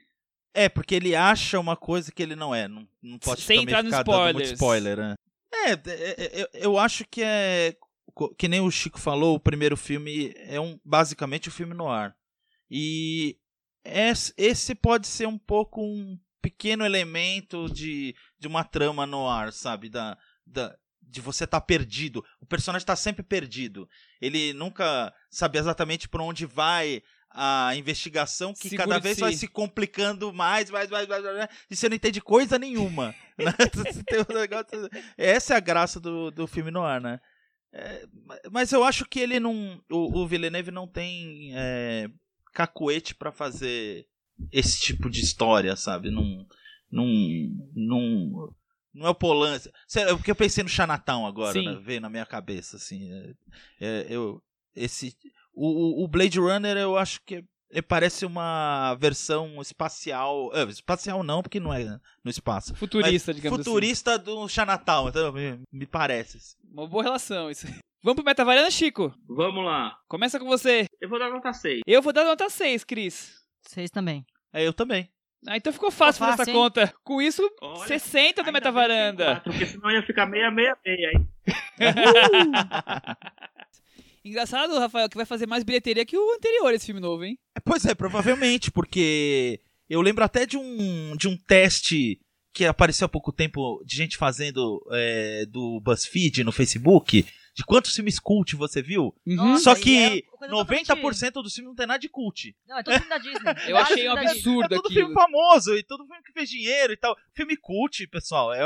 [0.56, 2.68] É, porque ele acha uma coisa que ele não é.
[2.68, 4.52] Não, não pode Sem também entrar ficar dando muito spoilers.
[4.52, 5.14] spoiler, né?
[5.52, 7.74] É, é, é, eu, acho que é.
[8.38, 12.14] Que nem o Chico falou, o primeiro filme é um basicamente o filme no ar.
[12.70, 13.36] E
[13.84, 19.52] es- esse pode ser um pouco um pequeno elemento de, de uma trama no ar,
[19.52, 19.88] sabe?
[19.88, 20.76] Da, da,
[21.08, 22.24] de você estar perdido.
[22.40, 23.88] O personagem está sempre perdido.
[24.20, 27.02] Ele nunca sabe exatamente por onde vai
[27.36, 31.74] a investigação, que Seguro cada vez vai se complicando mais, mais, mais, mais, mais, e
[31.74, 33.12] você não entende coisa nenhuma.
[33.36, 33.52] né?
[34.30, 34.88] Um negócio-
[35.18, 37.18] Essa é a graça do, do filme no ar, né?
[37.72, 38.06] É,
[38.52, 39.82] mas eu acho que ele não.
[39.90, 42.08] O, o Villeneuve não tem é,
[42.52, 44.06] cacuete pra fazer
[44.52, 46.08] esse tipo de história, sabe?
[46.12, 46.46] Não.
[46.88, 47.08] Não.
[47.74, 48.54] Não,
[48.94, 49.70] não é o Polanski.
[49.88, 51.78] Sério, é porque eu pensei no Chinatown agora, né?
[51.82, 53.10] Veio na minha cabeça, assim.
[53.12, 53.34] É,
[53.80, 54.42] é, eu,
[54.74, 55.16] esse,
[55.52, 60.50] o, o- Blade Runner, eu acho que ele parece uma versão espacial.
[60.54, 62.74] é, espacial não, porque não é no espaço.
[62.76, 63.68] Futurista, Mas digamos assim.
[63.70, 66.38] futurista do Chinatown, então, me, me parece.
[66.72, 67.66] Uma boa relação isso.
[68.02, 69.14] Vamos pro Metavaranda, Chico?
[69.26, 69.96] Vamos lá.
[70.06, 70.84] Começa com você.
[71.00, 71.80] Eu vou dar nota 6.
[71.86, 73.42] Eu vou dar nota 6, Cris.
[73.66, 74.24] Vocês também.
[74.52, 75.10] É, eu também.
[75.46, 76.56] Ah, então ficou fácil fazer essa hein?
[76.56, 76.94] conta.
[77.04, 79.40] Com isso, Olha, 60 da Metavaranda.
[79.44, 81.10] Porque senão ia ficar meia, meia, meia.
[81.12, 81.28] Hein?
[84.24, 87.38] Engraçado, Rafael, que vai fazer mais bilheteria que o anterior, esse filme novo, hein?
[87.62, 92.18] Pois é, provavelmente, porque eu lembro até de um, de um teste
[92.54, 97.94] que apareceu há pouco tempo de gente fazendo é, do BuzzFeed no Facebook, de quantos
[97.94, 99.14] filmes cult você viu.
[99.24, 102.54] Nossa, Só que é coisa totalmente- 90% dos filmes não tem nada de cult.
[102.66, 103.54] Não, é todo filme da Disney.
[103.70, 105.00] Eu achei um absurdo É tudo aquilo.
[105.06, 107.16] filme famoso e tudo filme que fez dinheiro e tal.
[107.32, 108.60] Filme cult, pessoal, é,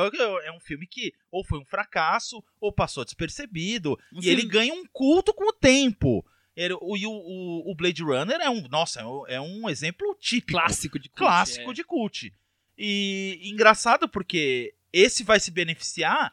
[0.47, 3.91] é um filme que ou foi um fracasso ou passou despercebido.
[4.13, 6.25] Um e filme- ele ganha um culto com o tempo.
[6.57, 9.69] Ele- o, e o, o- o Blade Runner é um, nossa, é um, é um
[9.69, 10.59] exemplo típico.
[10.59, 11.75] Clássico de cult, clássico é.
[11.75, 12.33] de cult.
[12.77, 16.33] E engraçado porque esse vai se beneficiar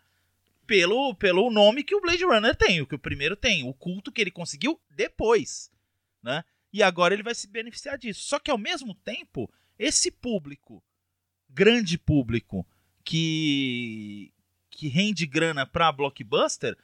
[0.66, 4.12] pelo, pelo nome que o Blade Runner tem, o que o primeiro tem, o culto
[4.12, 5.72] que ele conseguiu depois,
[6.24, 6.44] né?
[6.74, 8.24] E agora ele vai se beneficiar disso.
[8.28, 9.50] Só que ao mesmo tempo,
[9.80, 10.84] esse público,
[11.50, 12.66] grande público,
[13.04, 14.32] que
[14.70, 16.76] que rende grana pra blockbuster,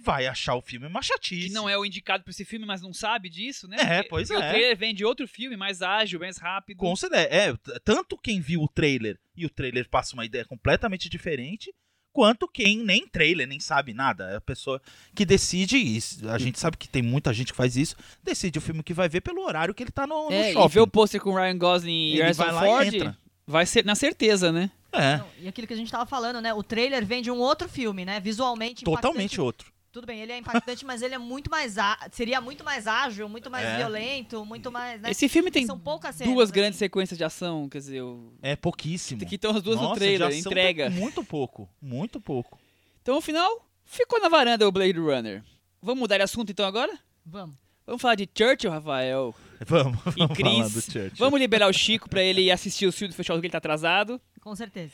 [0.00, 1.48] vai achar o filme uma chatice.
[1.48, 3.76] Que não é o indicado pra esse filme, mas não sabe disso, né?
[3.80, 4.46] É, Porque- pois porque é.
[4.46, 6.76] O trailer vem de outro filme, mais ágil, mais rápido.
[6.78, 7.52] Considera, é,
[7.84, 11.74] tanto quem viu o trailer e o trailer passa uma ideia completamente diferente,
[12.20, 14.24] quanto quem nem trailer, nem sabe nada.
[14.32, 14.78] É a pessoa
[15.14, 16.28] que decide isso.
[16.28, 19.08] A gente sabe que tem muita gente que faz isso, decide o filme que vai
[19.08, 20.68] ver pelo horário que ele tá no, no É, e shopping.
[20.74, 23.18] ver o pôster com o Ryan Gosling e Harrison vai lá e Ford entra.
[23.46, 24.70] vai ser na certeza, né?
[24.92, 26.52] É, Não, e aquilo que a gente tava falando, né?
[26.52, 28.20] O trailer vem de um outro filme, né?
[28.20, 29.40] Visualmente totalmente impactante.
[29.40, 29.72] outro.
[29.92, 33.28] Tudo bem, ele é impactante, mas ele é muito mais á- seria muito mais ágil,
[33.28, 33.76] muito mais É.
[33.78, 35.10] violento, muito mais, né?
[35.10, 36.54] Esse filme tem São poucas cenas, duas assim.
[36.60, 38.32] grandes sequências de ação, quer dizer, o...
[38.40, 39.20] É pouquíssimo.
[39.22, 40.90] aqui estão as duas no Nossa, trailer, de ação entrega.
[40.90, 42.56] Muito pouco, muito pouco.
[43.02, 45.42] Então, no final, ficou na varanda o Blade Runner.
[45.82, 46.96] Vamos mudar de assunto então agora?
[47.26, 47.56] Vamos.
[47.84, 49.34] Vamos falar de Churchill, Rafael.
[49.66, 50.84] Vamos, E vamos falar do Chris.
[50.84, 51.10] Churchill.
[51.16, 54.20] Vamos liberar o Chico pra ele assistir o filme do Festival que ele tá atrasado.
[54.40, 54.92] Com certeza.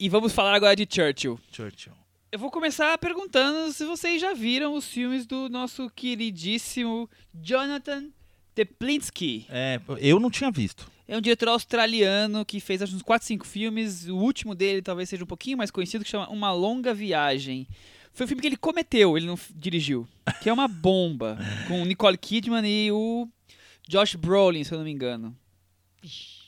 [0.00, 1.38] E vamos falar agora de Churchill.
[1.52, 1.92] Churchill.
[2.30, 8.10] Eu vou começar perguntando se vocês já viram os filmes do nosso queridíssimo Jonathan
[8.54, 9.46] Teplinsky.
[9.48, 10.90] É, eu não tinha visto.
[11.06, 14.06] É um diretor australiano que fez acho, uns 4, 5 filmes.
[14.08, 17.66] O último dele talvez seja um pouquinho mais conhecido, que chama Uma Longa Viagem.
[18.12, 20.06] Foi um filme que ele cometeu, ele não dirigiu.
[20.42, 21.38] Que é uma bomba.
[21.66, 23.26] com Nicole Kidman e o
[23.88, 25.34] Josh Brolin, se eu não me engano.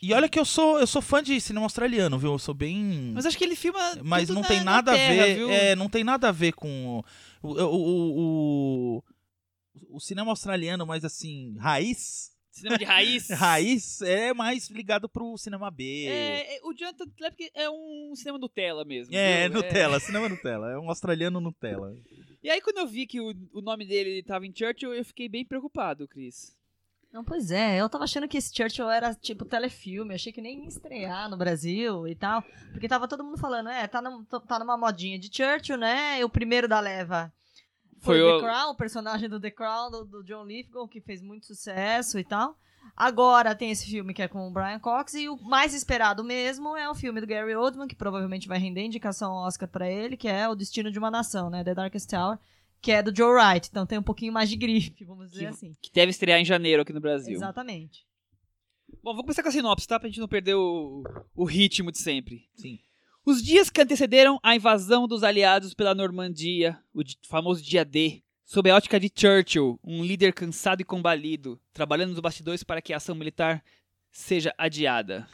[0.02, 2.32] E olha que eu sou, eu sou fã de cinema australiano, viu?
[2.32, 3.12] Eu sou bem.
[3.14, 3.78] Mas acho que ele filma.
[4.02, 5.34] Mas tudo não na- tem na nada terra, a ver.
[5.36, 5.50] viu?
[5.50, 6.98] É, não tem nada a ver com
[7.42, 12.30] o, o, o, o, o cinema australiano, mais assim, raiz.
[12.50, 13.28] Cinema de raiz.
[13.30, 16.06] Raiz é mais ligado pro cinema B.
[16.08, 19.14] É, é, o Jonathan Lepke é um cinema Nutella mesmo.
[19.14, 19.62] É, viu?
[19.62, 20.70] Nutella, cinema Nutella.
[20.72, 21.94] É um australiano Nutella.
[22.42, 25.28] E aí, quando eu vi que o, o nome dele tava em Churchill, eu fiquei
[25.28, 26.58] bem preocupado, Cris.
[27.12, 30.62] Não, pois é, eu tava achando que esse Churchill era tipo telefilme, achei que nem
[30.62, 32.42] ia estrear no Brasil e tal,
[32.72, 36.28] porque tava todo mundo falando, é, tá, num- tá numa modinha de Churchill, né, o
[36.28, 37.32] primeiro da leva
[38.00, 41.00] foi, Foi o The Crown, o personagem do The Crown, do, do John Lithgow, que
[41.00, 42.56] fez muito sucesso e tal.
[42.96, 46.76] Agora tem esse filme que é com o Brian Cox, e o mais esperado mesmo
[46.76, 50.16] é o filme do Gary Oldman, que provavelmente vai render indicação ao Oscar pra ele,
[50.16, 52.38] que é O Destino de uma Nação, né, The Darkest Tower,
[52.80, 55.46] que é do Joe Wright, então tem um pouquinho mais de grife, vamos dizer Que-
[55.46, 55.72] assim.
[55.80, 57.34] Que deve estrear em janeiro aqui no Brasil.
[57.34, 58.06] Exatamente.
[59.02, 59.98] Bom, vou começar com a sinopse, tá?
[60.00, 61.04] Pra gente não perder o,
[61.34, 62.48] o ritmo de sempre.
[62.54, 62.78] Sim.
[63.24, 68.68] Os dias que antecederam a invasão dos aliados pela Normandia, o famoso dia D, sob
[68.70, 72.96] a ótica de Churchill, um líder cansado e combalido, trabalhando nos bastidores para que a
[72.96, 73.62] ação militar
[74.10, 75.28] seja adiada.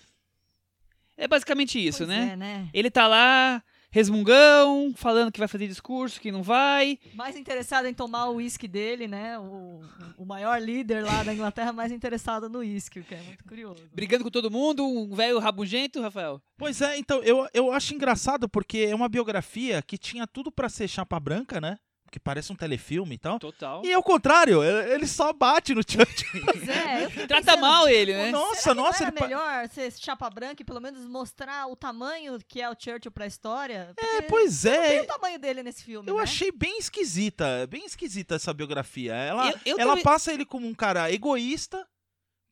[1.16, 2.30] É basicamente isso, Pois né?
[2.32, 2.70] É, né?
[2.74, 6.98] Ele tá lá, resmungão, falando que vai fazer discurso, que não vai.
[7.14, 9.38] Mais interessado em tomar o uísque dele, né?
[9.38, 9.80] O,
[10.18, 13.82] o maior líder lá da Inglaterra mais interessado no uísque, o que é muito curioso.
[13.94, 16.40] Brigando com todo mundo, um velho rabugento, Rafael.
[16.56, 20.68] Pois é, então, eu, eu acho engraçado porque é uma biografia que tinha tudo pra
[20.68, 21.78] ser chapa branca, né?
[22.10, 23.38] Que parece um telefilme e tal.
[23.38, 23.84] Total.
[23.84, 26.42] E ao contrário, ele ele só bate no Churchill.
[26.46, 28.30] Pois é, Trata pensando, mal ele, né?
[28.30, 31.04] Nossa, será que nossa, não ele era pa- melhor ser chapa branca e pelo menos
[31.06, 33.92] mostrar o tamanho que é o Churchill pra história?
[33.98, 35.02] É, pois Tem é.
[35.02, 36.22] o tamanho dele nesse filme, Eu né?
[36.22, 39.12] achei bem esquisita, bem esquisita essa biografia.
[39.14, 41.86] Ela, Eu- eu ela também- passa ele como um cara egoísta,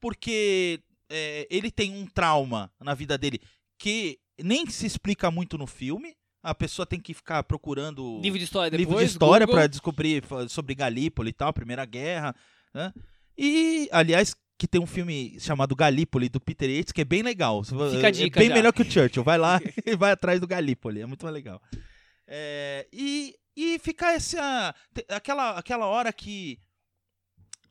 [0.00, 0.80] porque
[1.11, 3.40] é, ele tem um trauma na vida dele
[3.78, 6.14] que nem se explica muito no filme.
[6.45, 8.86] A pessoa tem que ficar procurando Livro de história depois.
[8.86, 12.34] livro de história para descobrir sobre Galípoli e tal, Primeira Guerra.
[12.74, 12.92] Né?
[13.36, 17.64] E, aliás, que tem um filme chamado Galípoli, do Peter Yates, que é bem legal.
[17.64, 18.55] Fica a É dica bem já.
[18.55, 19.24] melhor que o Churchill.
[19.24, 21.01] Vai lá e vai atrás do Galípoli.
[21.01, 21.61] É muito mais legal.
[22.26, 24.74] É, e, e fica essa.
[25.09, 26.59] Aquela, aquela hora que.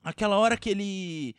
[0.04, 1.36] Aquela hora que ele.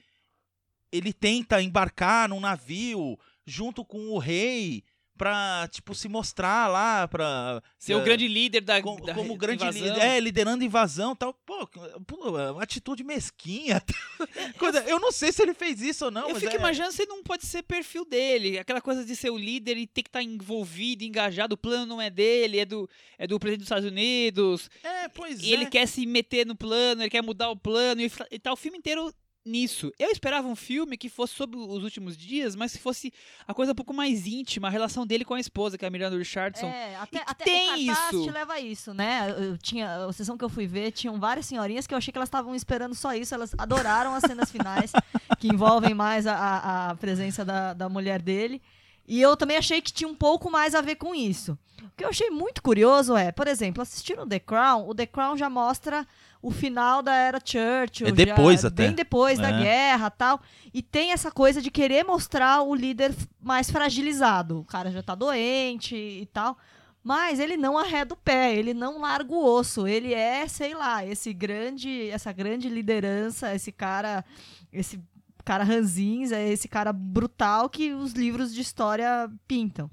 [0.93, 4.85] Ele tenta embarcar num navio junto com o rei
[5.17, 7.62] pra, tipo, se mostrar lá pra.
[7.79, 11.17] Ser o é, grande líder da, como, da como grande líder, é, liderando invasão e
[11.17, 11.35] tal.
[11.35, 11.67] Pô,
[12.07, 13.83] pô, atitude mesquinha.
[14.59, 16.93] Coisa, eu não sei se ele fez isso ou não, eu mas fico é- imaginando
[16.93, 18.59] se não pode ser perfil dele.
[18.59, 21.55] Aquela coisa de ser o líder e ter que estar envolvido, engajado.
[21.55, 22.89] O plano não é dele, é do,
[23.19, 24.69] é do presidente dos Estados Unidos.
[24.83, 25.55] É, pois E é.
[25.55, 28.01] ele quer se meter no plano, ele quer mudar o plano.
[28.01, 29.12] E, e tá o filme inteiro
[29.45, 29.92] nisso.
[29.99, 33.12] Eu esperava um filme que fosse sobre os últimos dias, mas que fosse
[33.47, 35.90] a coisa um pouco mais íntima, a relação dele com a esposa, que é a
[35.90, 36.66] Miranda Richardson.
[36.66, 38.24] É, até, até tem o isso.
[38.24, 39.34] te leva a isso, né?
[39.36, 42.18] Eu tinha, a sessão que eu fui ver, tinham várias senhorinhas que eu achei que
[42.18, 43.34] elas estavam esperando só isso.
[43.34, 44.92] Elas adoraram as cenas finais,
[45.38, 48.62] que envolvem mais a, a, a presença da, da mulher dele.
[49.07, 51.59] E eu também achei que tinha um pouco mais a ver com isso.
[51.82, 55.36] O que eu achei muito curioso é, por exemplo, assistindo The Crown, o The Crown
[55.36, 56.07] já mostra
[56.47, 58.09] o final da era Churchill.
[58.09, 58.86] É depois já, até.
[58.86, 59.62] Bem depois da É.
[59.62, 60.40] guerra tal.
[60.72, 64.61] E tem essa coisa de querer mostrar o líder mais fragilizado.
[64.61, 66.57] O cara já tá doente e tal.
[67.03, 69.86] Mas ele não arreda o pé, ele não larga o osso.
[69.86, 74.24] Ele é, sei lá, esse grande, essa grande liderança, esse cara,
[74.72, 74.99] esse
[75.45, 79.90] cara ranzinza, esse cara brutal que os livros de história pintam.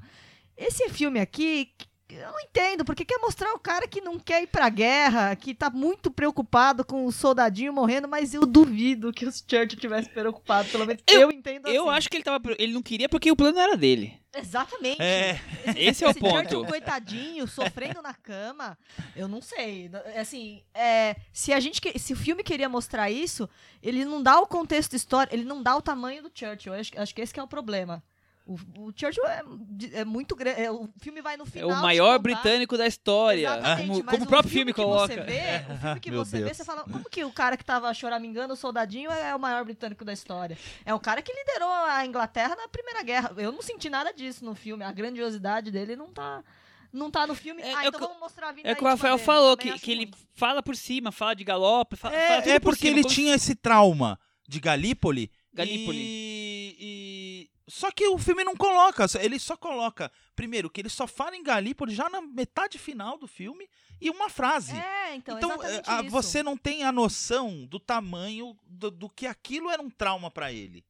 [0.55, 1.71] Esse filme aqui,
[2.15, 5.53] eu não entendo, porque quer mostrar o cara que não quer ir pra guerra, que
[5.53, 10.69] tá muito preocupado com o soldadinho morrendo, mas eu duvido que os Churchill tivesse preocupado,
[10.69, 11.97] pelo menos eu, Eu- entendo Eu assim.
[11.97, 14.19] acho que ele, tava, ele não queria porque o plano era dele.
[14.33, 15.01] Exatamente.
[15.01, 15.37] É.
[15.75, 16.35] Esse é o ponto.
[16.37, 18.77] Churchill, coitadinho, sofrendo na cama,
[19.15, 19.91] eu não sei.
[20.19, 23.49] Assim, é, se a gente, que- se o filme queria mostrar isso,
[23.83, 26.73] ele não dá o contexto histórico, ele não dá o tamanho do Churchill.
[26.73, 28.01] Eu acho, acho que esse que é o problema.
[28.45, 28.55] O,
[28.87, 29.43] o Churchill é,
[29.93, 30.67] é muito grande.
[30.69, 31.69] o filme vai no É final.
[31.69, 33.47] o te maior britânico da história.
[33.47, 35.13] Exatamente, Como, mas como o próprio filme, que coloca.
[35.13, 35.41] Você vê,
[35.73, 36.57] o filme que Meu você vê, Deus.
[36.57, 40.03] você fala, como que o cara que tava choramingando, o soldadinho, é o maior britânico
[40.03, 40.57] da história?
[40.83, 43.31] É o cara que liderou a Inglaterra na Primeira Guerra.
[43.37, 44.83] Eu não senti nada disso no filme.
[44.83, 46.43] A grandiosidade dele não tá,
[46.91, 47.61] não tá no filme.
[47.61, 49.25] É- ah, é então que- vamos mostrar a vida É o que o Rafael dele.
[49.25, 52.59] falou, que, que ele fala por cima, fala de galope, fa- fala É, tudo é
[52.59, 55.31] por porque cima, ele como tinha esse trauma de Galípoli.
[55.53, 55.97] Galípoli.
[55.99, 61.07] E, e- Só que o filme não coloca, ele só coloca, primeiro, que ele só
[61.07, 63.65] fala em Galípoli já na metade final do filme
[64.01, 64.75] e uma frase.
[64.75, 66.09] É, então, Então, eh, a- isso.
[66.11, 70.51] você não tem a noção do tamanho do, do que aquilo era um trauma pra
[70.51, 70.83] ele.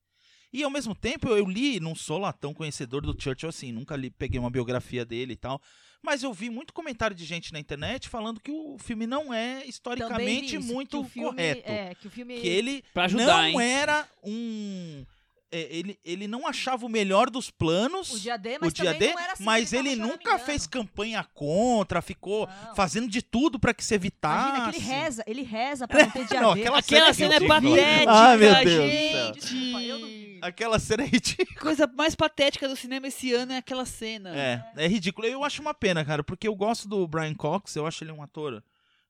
[0.52, 3.72] E ao mesmo tempo, eu, eu li, não sou lá tão conhecedor do Churchill assim,
[3.72, 5.62] nunca li, peguei uma biografia dele e tal.
[6.02, 9.64] Mas eu vi muito comentário de gente na internet falando que o filme não é
[9.68, 11.70] historicamente isso, que muito o filme- correto.
[11.72, 12.40] É, que o filme...
[12.42, 13.70] Que ele Pra ajudar, não hein?
[13.72, 15.06] era um.
[15.52, 18.12] É, ele, ele não achava o melhor dos planos.
[18.14, 21.24] O dia D, mas o dia D, não era assim mas ele nunca fez campanha
[21.34, 22.76] contra, ficou Não.
[22.76, 24.50] fazendo de tudo pra que se evitasse.
[24.50, 26.62] Imagina que ele reza, ele reza pra não ter dia Não, D.
[26.62, 27.62] aquela Aquela cena é ridícula.
[27.62, 28.88] patética, Ai, meu Deus do céu.
[28.90, 29.40] gente.
[29.40, 30.22] Desculpa, eu duvido.
[30.46, 31.60] Aquela cena é ridícula.
[31.62, 34.36] Coisa mais patética do cinema esse ano é aquela cena.
[34.36, 35.28] É, é ridículo.
[35.28, 38.24] Eu acho uma pena, cara, porque eu gosto do Brian Cox, eu acho ele um
[38.24, 38.64] ator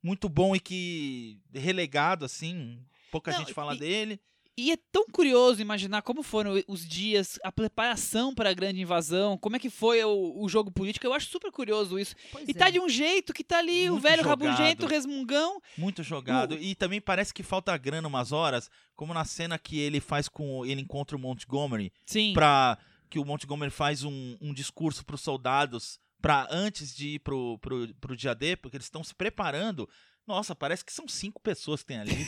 [0.03, 2.79] muito bom e que relegado, assim,
[3.11, 4.19] pouca Não, gente fala e- dele.
[4.57, 9.37] E é tão curioso imaginar como foram os dias, a preparação para a grande invasão,
[9.37, 11.05] como é que foi o, o jogo político.
[11.05, 12.15] Eu acho super curioso isso.
[12.31, 12.53] Pois E é.
[12.53, 14.43] tá de um jeito que tá ali, o Muito velho jogado.
[14.43, 15.61] rabugento, resmungão.
[15.77, 16.55] Muito jogado.
[16.55, 20.65] E também parece que falta grana umas horas, como na cena que ele faz com.
[20.65, 22.33] Ele encontra o Montgomery, Sim.
[22.33, 22.77] pra.
[23.09, 27.93] Que o Montgomery faz um, um discurso pros soldados pra antes de ir pro, pro,
[27.95, 29.89] pro dia D, porque eles estão se preparando.
[30.27, 32.27] Nossa, parece que são cinco pessoas que tem ali.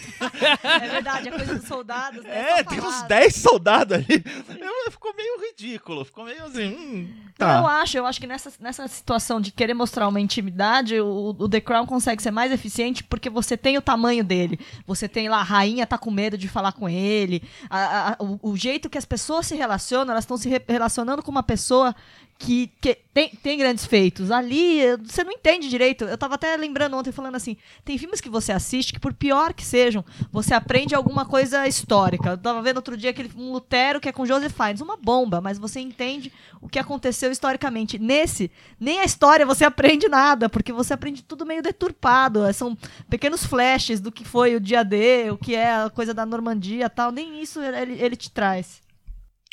[0.64, 2.60] É verdade, a coisa dos soldados, né?
[2.60, 3.04] É, tem uns.
[3.04, 4.24] 10 soldados ali.
[4.60, 6.04] Eu- Ficou meio ridículo.
[6.06, 6.68] Ficou meio assim.
[6.74, 7.82] hum, Não, eu tá.
[7.82, 11.62] acho, eu acho que nessa, nessa situação de querer mostrar uma intimidade, o, o The
[11.62, 14.60] Crown consegue ser mais eficiente porque você tem o tamanho dele.
[14.86, 17.42] Você tem lá, a rainha tá com medo de falar com ele.
[17.70, 21.22] a- a- o, o jeito que as pessoas se relacionam, elas estão se re- relacionando
[21.24, 21.96] com uma pessoa
[22.38, 24.32] que, que tem, tem grandes feitos.
[24.32, 26.04] Ali, você não entende direito.
[26.04, 27.56] Eu tava até lembrando ontem, falando assim,
[27.86, 32.32] tem filmes que você assiste que, por pior que sejam, você aprende alguma coisa histórica.
[32.32, 35.40] Eu tava vendo outro dia aquele um Lutero que é com Joseph Fiennes, uma bomba,
[35.40, 36.32] mas você entende
[36.62, 37.98] o que aconteceu historicamente.
[37.98, 42.42] Nesse, nem a história você aprende nada, porque você aprende tudo meio deturpado.
[42.54, 42.78] São
[43.10, 46.90] pequenos flashes do que foi o dia D, o que é a coisa da Normandia
[46.90, 47.12] tal.
[47.12, 48.83] Nem isso ele, ele te traz.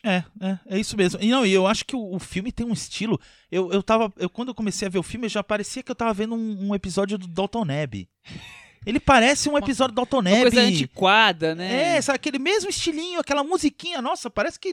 [0.02, 1.20] É, é, é isso mesmo.
[1.22, 3.20] E não, eu acho que o, o filme tem um estilo.
[3.50, 4.12] Eu, eu tava.
[4.16, 6.68] Eu, quando eu comecei a ver o filme, já parecia que eu tava vendo um,
[6.68, 8.08] um episódio do Dalton Neb.
[8.86, 10.42] Ele parece um episódio do Dalton Uma Neb.
[10.42, 11.96] coisa antiquada, né?
[11.96, 14.00] É, sabe, aquele mesmo estilinho, aquela musiquinha.
[14.00, 14.72] Nossa, parece que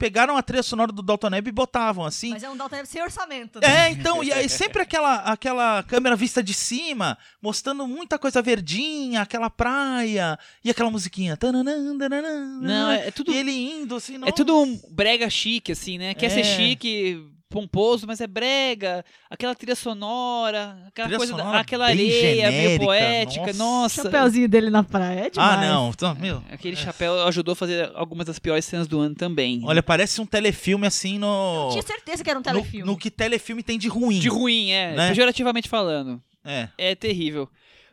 [0.00, 2.30] pegaram a trilha sonora do Dalton Neb e botavam assim.
[2.30, 3.60] Mas é um Dalton sem orçamento.
[3.60, 3.68] Né?
[3.68, 9.20] É, então, e aí sempre aquela, aquela câmera vista de cima, mostrando muita coisa verdinha,
[9.20, 11.36] aquela praia, e aquela musiquinha.
[11.36, 15.72] Tananã, tananã, Não, é, é tudo E ele indo assim, É tudo um brega chique,
[15.72, 16.14] assim, né?
[16.14, 16.30] Quer É.
[16.30, 19.04] ser chique, pomposo, mas é brega.
[19.28, 23.50] Aquela trilha sonora, aquela Trilha coisa, da- sonora aquela areia meio genérica, poética.
[23.50, 24.02] O Nossa.
[24.04, 25.58] chapéuzinho dele na praia é demais.
[25.58, 25.90] Ah, não.
[25.90, 29.60] Então, meu, Aquele chapéu ajudou a fazer algumas das piores cenas do ano também.
[29.64, 31.68] olha, parece um telefilme assim no.
[31.72, 32.86] Tinha certeza que era um No, telefilme.
[32.86, 34.18] no que telefilme tem de ruim.
[34.20, 34.94] de ruim, é.
[34.94, 35.08] Né?
[35.08, 36.22] Pejorativamente falando.
[36.44, 36.68] É.
[36.78, 37.48] É terrível.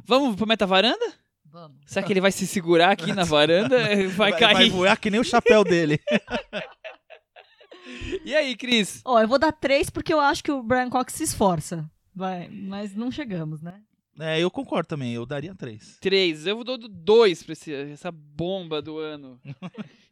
[0.06, 1.06] Vamos pro Meta Varanda?
[1.52, 1.78] Vamos.
[1.88, 3.78] Será que ele vai se segurar aqui na varanda?
[4.16, 4.70] Vai, Vai cair.
[4.70, 6.00] voar que nem o chapéu dele.
[8.26, 9.02] E aí, Cris?
[9.06, 11.90] Ó, eu vou dar três porque eu acho que o Brian Cox se esforça.
[12.16, 13.82] Vai, mas não chegamos, né?
[14.20, 15.98] é, eu concordo também, eu daria três.
[16.02, 16.48] Três.
[16.48, 19.40] Eu dou dois pra esse- essa bomba do ano.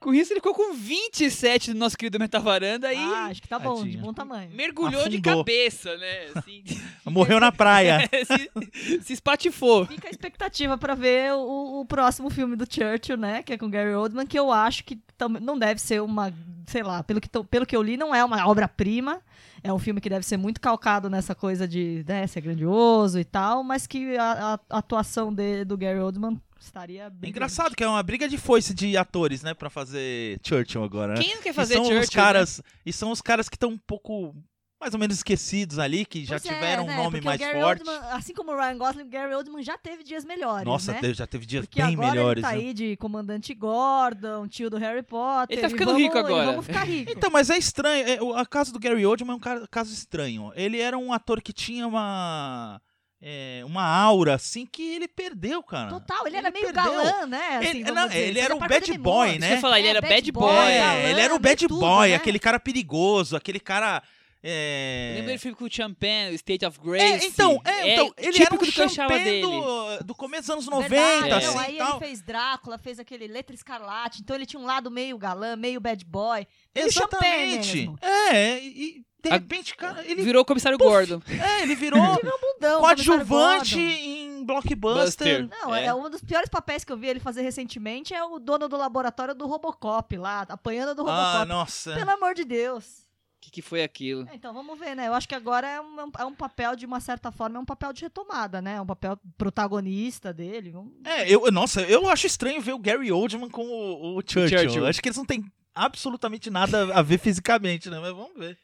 [0.00, 2.96] com isso, ele ficou com 27 do nosso querido Metavaranda aí.
[2.96, 4.00] Ah, acho que tá bom, de Tadinho.
[4.02, 4.50] bom tamanho.
[4.54, 5.44] mergulhou de afundou.
[5.44, 6.26] cabeça, né?
[6.34, 6.64] Assim,
[7.06, 8.08] Morreu na praia.
[8.74, 9.86] se, se espatifou.
[9.86, 13.42] Fica a expectativa pra ver o, o próximo filme do Churchill, né?
[13.42, 16.32] Que é com Gary Oldman, que eu acho que tam- não deve ser uma,
[16.66, 19.20] sei lá, pelo que, pelo que eu li, não é uma obra-prima.
[19.62, 23.24] É um filme que deve ser muito calcado nessa coisa de né, ser grandioso e
[23.24, 27.30] tal, mas que a, a atuação de- do Gary Oldman estaria É bem.
[27.30, 31.20] engraçado que é uma briga de foice de atores, né, Pra fazer Churchill agora, né?
[31.22, 32.02] Quem não quer E fazer são Churchill?
[32.02, 34.34] os caras E são os caras que estão um pouco
[34.82, 37.52] mais ou menos esquecidos ali, que já Pois é, tiveram né, um nome porque mais
[37.62, 37.80] forte.
[37.86, 41.12] Oldman, assim como o Ryan Gosling, o Gary Oldman já teve dias melhores, Nossa, né?
[41.12, 42.42] já teve dias Porque bem agora melhores.
[42.42, 42.64] ele tá né?
[42.68, 45.52] aí de Comandante Gordon, tio do Harry Potter.
[45.54, 46.46] Ele tá e ficando vamos- rico e agora.
[46.46, 47.10] Vamos ficar rico.
[47.14, 48.08] Então, mas é estranho.
[48.08, 50.50] É, o a caso do Gary Oldman é um ca- caso estranho.
[50.56, 52.80] Ele era um ator que tinha uma.
[53.22, 55.90] É, uma aura, assim, que ele perdeu, cara.
[55.90, 56.82] Total, ele era meio perdeu.
[56.84, 57.58] galã, né?
[57.58, 58.18] Assim, Ele- não, dizer.
[58.18, 59.48] ele Fazia era o parte bad boy, né?
[59.56, 60.64] Você falar, ele É, era bad bad boy, boy.
[60.72, 62.14] É, galã, ele era o bad tudo, boy, né?
[62.14, 64.02] aquele cara perigoso, aquele cara.
[64.42, 65.16] É...
[65.18, 67.26] Lembra do filme com o Champagne, State of É, Grace?
[67.26, 69.42] então, é, então ele era um do dele.
[69.42, 71.90] do, do começo dos anos 90, Verdade, assim, não, aí tal.
[71.90, 75.78] ele fez Drácula, fez aquele Letra Escarlate, então ele tinha um lado meio galã, meio
[75.78, 76.46] bad boy.
[76.74, 77.76] Meio Exatamente.
[77.76, 77.98] mesmo.
[78.00, 80.88] É, e, De repente, cara, ele Virou o comissário Puf.
[80.88, 81.22] Gordon.
[81.28, 85.42] É, ele virou Bundão, coadjuvante em blockbuster.
[85.44, 85.48] Buster.
[85.62, 85.86] Não, é.
[85.86, 85.94] É.
[85.94, 89.34] um dos piores papéis que eu vi ele fazer recentemente é o dono do laboratório
[89.34, 91.36] do Robocop lá, apanhando do Robocop.
[91.36, 91.94] Ah, nossa.
[91.94, 93.08] Pelo amor de Deus.
[93.36, 94.28] O que, que foi aquilo?
[94.30, 95.08] É, Então vamos ver, né?
[95.08, 97.64] Eu acho que agora é um, é um papel, de uma certa forma, é um
[97.64, 98.74] papel de retomada, né?
[98.74, 100.70] É um papel protagonista dele.
[100.70, 100.92] Vamos...
[101.04, 104.58] É, eu, nossa, eu acho estranho ver o Gary Oldman com o, o Churchill.
[104.58, 104.86] Churchill.
[104.86, 105.42] Acho que eles não têm
[105.74, 107.98] absolutamente nada a ver fisicamente, né?
[107.98, 108.58] Mas vamos ver.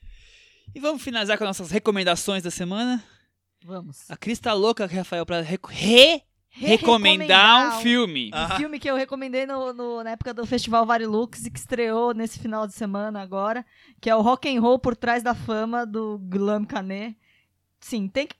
[0.74, 3.02] E vamos finalizar com as nossas recomendações da semana.
[3.64, 4.10] Vamos.
[4.10, 8.30] A Cris tá louca, Rafael, pra reco- re recomendar um filme.
[8.32, 8.56] Um Ah.
[8.56, 12.38] filme que eu recomendei no, no- na época do Festival Varilux e que estreou nesse
[12.38, 13.64] final de semana agora,
[14.00, 17.16] que é o Rock and Roll por trás da fama do Guillaume Canet.
[17.80, 18.36] Sim, tem que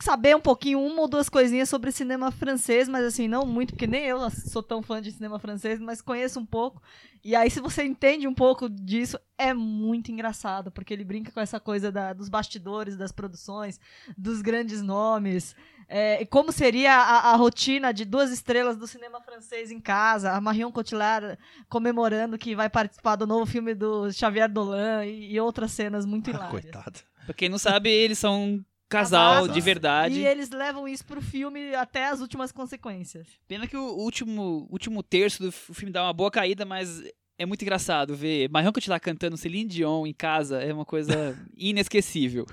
[0.00, 3.86] saber um pouquinho, uma ou duas coisinhas sobre cinema francês, mas assim, não muito, porque
[3.86, 6.80] nem eu sou tão fã de cinema francês, mas conheço um pouco.
[7.24, 11.40] E aí, se você entende um pouco disso, é muito engraçado, porque ele brinca com
[11.40, 13.80] essa coisa da- dos bastidores, das produções,
[14.16, 15.54] dos grandes nomes.
[15.88, 20.30] É, e como seria a, a rotina de duas estrelas do cinema francês em casa,
[20.32, 21.36] a Marion Cotillard
[21.68, 26.30] comemorando que vai participar do novo filme do Xavier Dolan e, e outras cenas muito
[26.30, 26.50] Ah, hilárias.
[26.62, 27.00] coitado.
[27.24, 29.54] Pra quem não sabe, eles são casal Casados.
[29.54, 30.14] de verdade.
[30.20, 33.26] E eles levam isso pro filme até as últimas consequências.
[33.46, 37.02] Pena que o último, último terço do filme dá uma boa caída, mas
[37.38, 40.62] é muito engraçado ver Marion Cotillard cantando Celine Dion em casa.
[40.62, 42.46] É uma coisa inesquecível.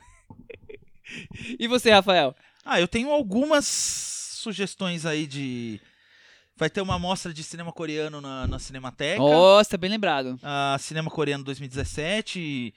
[1.58, 2.36] e você, Rafael?
[2.64, 5.80] Ah, eu tenho algumas sugestões aí de.
[6.58, 9.20] Vai ter uma mostra de cinema coreano na, na Cinemateca.
[9.20, 10.40] Nossa, bem lembrado.
[10.42, 12.74] a Cinema Coreano 2017.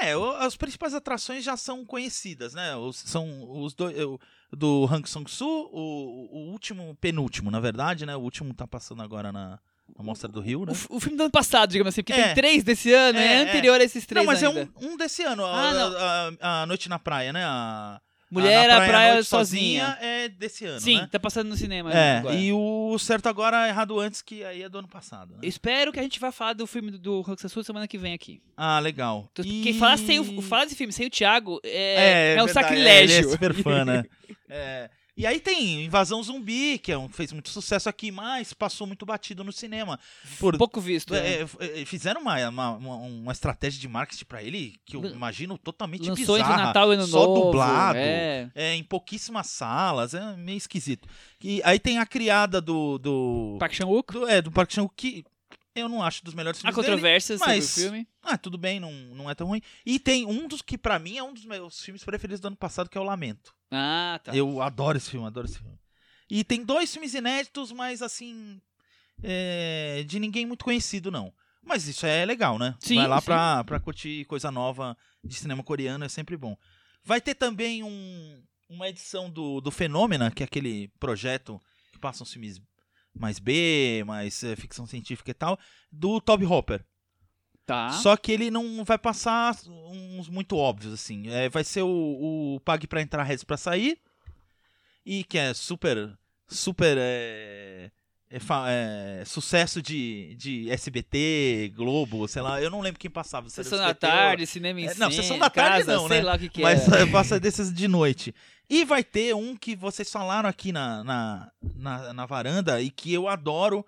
[0.00, 2.76] É, o- as principais atrações já são conhecidas, né?
[2.76, 3.98] Os, são os dois.
[4.04, 4.18] o-
[4.50, 8.16] Do Hang Sung-soo, o, o último, penúltimo, na verdade, né?
[8.16, 9.58] O último tá passando agora na,
[9.98, 10.72] Mostra do Rio, O, né?
[10.72, 12.26] f- o filme do ano passado, digamos assim, porque É.
[12.26, 13.40] tem três desse ano, é, É, é.
[13.48, 14.60] anterior a esses três Não, mas ainda.
[14.60, 17.44] é um, um desse ano, a, Ah, a- a- a Noite na Praia, né?
[17.44, 18.00] A,
[18.30, 19.96] Mulher a à Na praia, Noite sozinha.
[20.02, 21.08] é desse ano, Sim, né?
[21.10, 22.34] tá passando no cinema É, agora.
[22.36, 25.38] e o certo agora é errado antes, que aí é do ano passado, né?
[25.42, 28.12] Espero que a gente vá falar do filme do, do Rock Sansu semana que vem
[28.12, 28.40] aqui.
[28.56, 29.30] Ah, legal.
[29.34, 32.52] Porque E- falar, sem o, falar desse filme sem o Thiago é, é, um verdade,
[32.52, 33.16] sacrilégio.
[33.18, 34.04] Ele é super fã, né?
[34.50, 34.88] É,
[35.18, 39.04] E aí tem Invasão Zumbi, que é um- fez muito sucesso aqui, mas passou muito
[39.04, 39.98] batido no cinema.
[40.38, 41.12] Por, Pouco visto.
[41.12, 41.40] né?
[41.40, 46.08] é, é, fizeram uma, uma, uma- estratégia de marketing pra ele que eu imagino totalmente
[46.08, 46.66] Lançou bizarra.
[46.66, 47.46] Natal e Ano só Novo.
[47.46, 47.98] dublado.
[47.98, 48.48] É.
[48.54, 51.08] É, em pouquíssimas salas, é meio esquisito.
[51.42, 52.96] E aí tem a criada do.
[52.98, 54.12] do, Park Chan-wook.
[54.12, 55.24] do é, do Park Chan-wook, que
[55.74, 56.86] eu não acho dos melhores Há filmes dele.
[56.88, 58.06] controvérsias sobre o mas- filme.
[58.22, 59.62] Ah, tudo bem, não, não é tão ruim.
[59.84, 62.56] E tem um dos que pra mim é um dos meus filmes preferidos do ano
[62.56, 63.52] passado, que é o Lamento.
[63.70, 64.34] Ah, tá.
[64.34, 65.78] Eu adoro esse filme, adoro esse filme.
[66.30, 68.60] E tem dois filmes inéditos, mas assim.
[69.22, 71.32] é, de ninguém muito conhecido, não.
[71.62, 72.76] Mas isso é legal, né?
[72.80, 73.26] Sim, Vai lá sim.
[73.26, 76.56] pra, pra curtir coisa nova de cinema coreano, é sempre bom.
[77.04, 81.60] Vai ter também um, uma edição do, do Fenômena, que é aquele projeto
[81.92, 82.60] que passa uns filmes
[83.14, 85.58] mais B, mais é, ficção científica e tal,
[85.90, 86.84] do Toby Hopper.
[87.68, 87.90] Tá.
[87.90, 91.28] Só que ele não vai passar uns muito óbvios, assim.
[91.28, 93.98] É, vai ser o, o Pague pra entrar, Reze pra sair.
[95.04, 96.16] E que é super.
[96.48, 96.96] Super.
[96.98, 97.90] É,
[98.30, 98.38] é
[98.68, 102.58] é, sucesso de, de SBT, Globo, sei lá.
[102.58, 103.50] Eu não lembro quem passava.
[103.50, 106.16] Sessão da SBT ou- tarde, cinema em É, não, Sessão da Tarde casa, não, sei
[106.18, 106.22] né?
[106.24, 107.02] lá o que que Mas é.
[107.02, 108.34] é, passa desses de noite.
[108.70, 113.12] E vai ter um que vocês falaram aqui na, na, na, na varanda e que
[113.12, 113.84] eu adoro,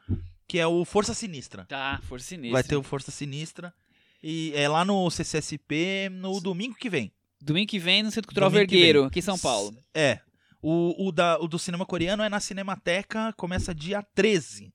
[0.50, 1.64] que é o Força Sinistra.
[1.66, 2.52] Tá, Força Sinistra.
[2.52, 3.72] Vai ter o Força Sinistra.
[4.20, 7.12] E é lá no CCSP no domingo que vem.
[7.40, 9.72] Domingo que vem no Centro Cultural Domingo que Vergueiro, aqui em São Paulo.
[9.94, 10.18] É.
[10.60, 14.74] O, o, da, o do cinema coreano é na Cinemateca, começa dia 13.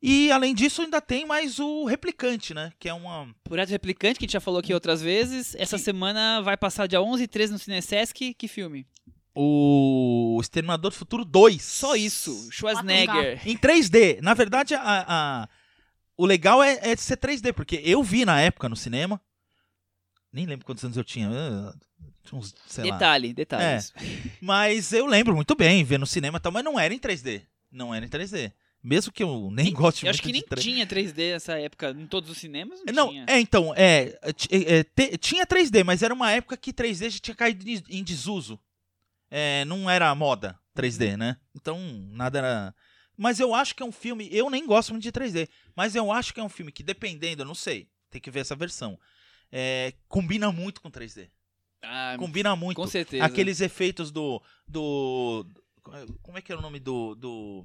[0.00, 2.72] E além disso, ainda tem mais o Replicante, né?
[2.78, 3.34] Que é uma.
[3.42, 5.56] Projeto Replicante, que a gente já falou aqui outras vezes.
[5.56, 5.84] Essa Sim.
[5.84, 8.34] semana vai passar dia 11 e 13 no Cinesesc.
[8.34, 8.86] Que filme?
[9.34, 11.62] O Exterminador do Futuro 2.
[11.62, 12.48] Só isso.
[12.50, 13.40] Schwarzenegger.
[13.48, 14.20] Em 3D.
[14.20, 14.80] Na verdade, a,
[15.42, 15.48] a-
[16.16, 19.20] o legal é, é ser 3D, porque eu vi na época no cinema.
[20.32, 21.28] Nem lembro quantos anos eu tinha.
[22.32, 22.92] uns, sei lá.
[22.96, 23.92] Detalhe, detalhes.
[24.40, 27.42] Mas eu lembro muito bem, ver no cinema e tal, mas não era em 3D.
[27.70, 28.52] Não era em 3D.
[28.84, 30.60] Mesmo que eu nem goste Eu acho muito que nem de 3D.
[30.62, 32.80] tinha 3D nessa época em todos os cinemas.
[32.86, 33.24] Não, Não, tinha.
[33.28, 34.18] é, então, é,
[34.50, 38.58] é, te- tinha 3D, mas era uma época que 3D já tinha caído em desuso.
[39.34, 41.38] É, não era moda 3D, né?
[41.56, 41.78] Então,
[42.10, 42.74] nada era.
[43.16, 44.28] Mas eu acho que é um filme.
[44.30, 47.40] Eu nem gosto muito de 3D, mas eu acho que é um filme que, dependendo,
[47.42, 48.98] eu não sei, tem que ver essa versão.
[49.50, 51.30] é, combina muito com 3D.
[51.84, 52.76] Ah, Combina muito.
[52.76, 53.24] com certeza.
[53.24, 54.40] Aqueles efeitos do.
[54.68, 55.46] do.
[56.22, 57.14] Como é que era o nome do.
[57.14, 57.64] do,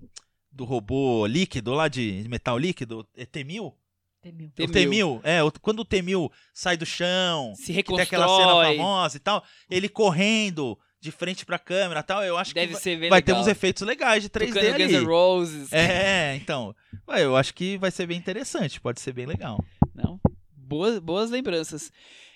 [0.51, 3.05] do robô líquido lá de metal líquido?
[3.15, 3.73] ET-1000?
[4.21, 4.51] Temil.
[4.59, 8.03] O Temil, é, quando o Temil sai do chão, Se que tem reconstrói.
[8.05, 12.53] aquela cena famosa e tal, ele correndo de frente pra câmera e tal, eu acho
[12.53, 14.97] Deve que bem vai ter uns efeitos legais de 3D Tocando Guns ali.
[14.97, 15.73] N' Roses.
[15.73, 16.75] É, então,
[17.19, 19.63] eu acho que vai ser bem interessante, pode ser bem legal.
[19.93, 20.19] Não.
[20.55, 21.91] Boas, boas lembranças.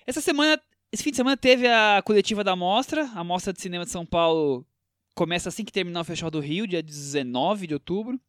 [0.06, 3.10] Essa semana, esse fim de semana teve a coletiva da Mostra.
[3.16, 4.66] A Mostra de Cinema de São Paulo
[5.16, 8.20] começa assim que terminar o Festival do Rio, dia 19 de outubro.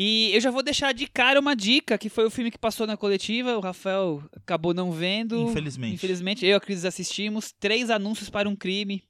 [0.00, 2.86] E eu já vou deixar de cara uma dica, que foi o filme que passou
[2.86, 3.56] na coletiva.
[3.56, 5.50] O Rafael acabou não vendo.
[5.50, 5.94] Infelizmente.
[5.94, 7.52] Infelizmente, eu e a Cris assistimos.
[7.58, 9.02] Três Anúncios para um Crime.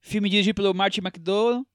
[0.00, 1.66] Filme dirigido pelo Martin McDowell,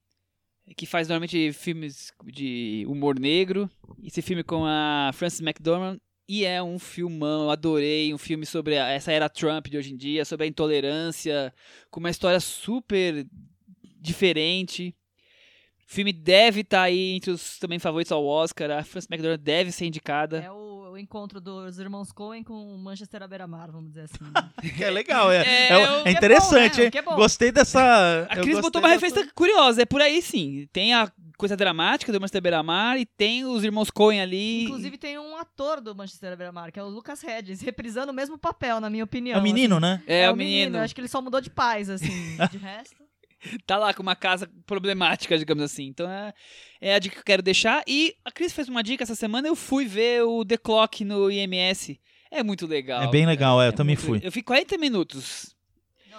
[0.76, 3.70] que faz normalmente filmes de humor negro.
[4.02, 5.98] Esse filme com a Frances McDormand.
[6.28, 8.14] E é um filmão, eu adorei.
[8.14, 11.52] Um filme sobre essa era Trump de hoje em dia, sobre a intolerância,
[11.90, 13.26] com uma história super
[14.00, 14.94] diferente.
[15.86, 18.70] O filme deve estar aí entre os também favoritos ao Oscar.
[18.70, 20.38] A Frances McDormand deve ser indicada.
[20.40, 24.18] É o, o encontro dos irmãos Coen com o Manchester à beira-mar, vamos dizer assim.
[24.76, 26.90] Que é legal, é, É, é, o é é interessante, bom, né?
[26.94, 27.02] hein?
[27.06, 27.16] O é.
[27.16, 28.26] Gostei dessa.
[28.30, 30.68] A Cris botou uma dessa- referência curiosa, é por aí sim.
[30.72, 34.64] Tem a coisa dramática do Manchester Beira-Mar e tem os irmãos Coen ali.
[34.64, 38.14] Inclusive tem um ator do Manchester à beira-mar, que é o Lucas Hedges, reprisando o
[38.14, 39.36] mesmo papel, na minha opinião.
[39.36, 39.82] É o menino, assim.
[39.84, 40.02] né?
[40.06, 40.78] é, o menino.
[40.78, 42.36] Acho que ele só mudou de paz, assim.
[42.52, 43.02] De resto.
[43.66, 45.84] Tá lá com uma casa problemática, digamos assim.
[45.86, 46.32] Então é,
[46.80, 47.82] é a dica que eu quero deixar.
[47.86, 51.30] E a Cris fez uma dica essa semana, eu fui ver o The Clock no
[51.30, 51.98] IMS.
[52.30, 53.02] É muito legal.
[53.02, 54.18] É bem legal, é, eu também muito- fui.
[54.18, 55.54] Eu fiquei 40 minutos.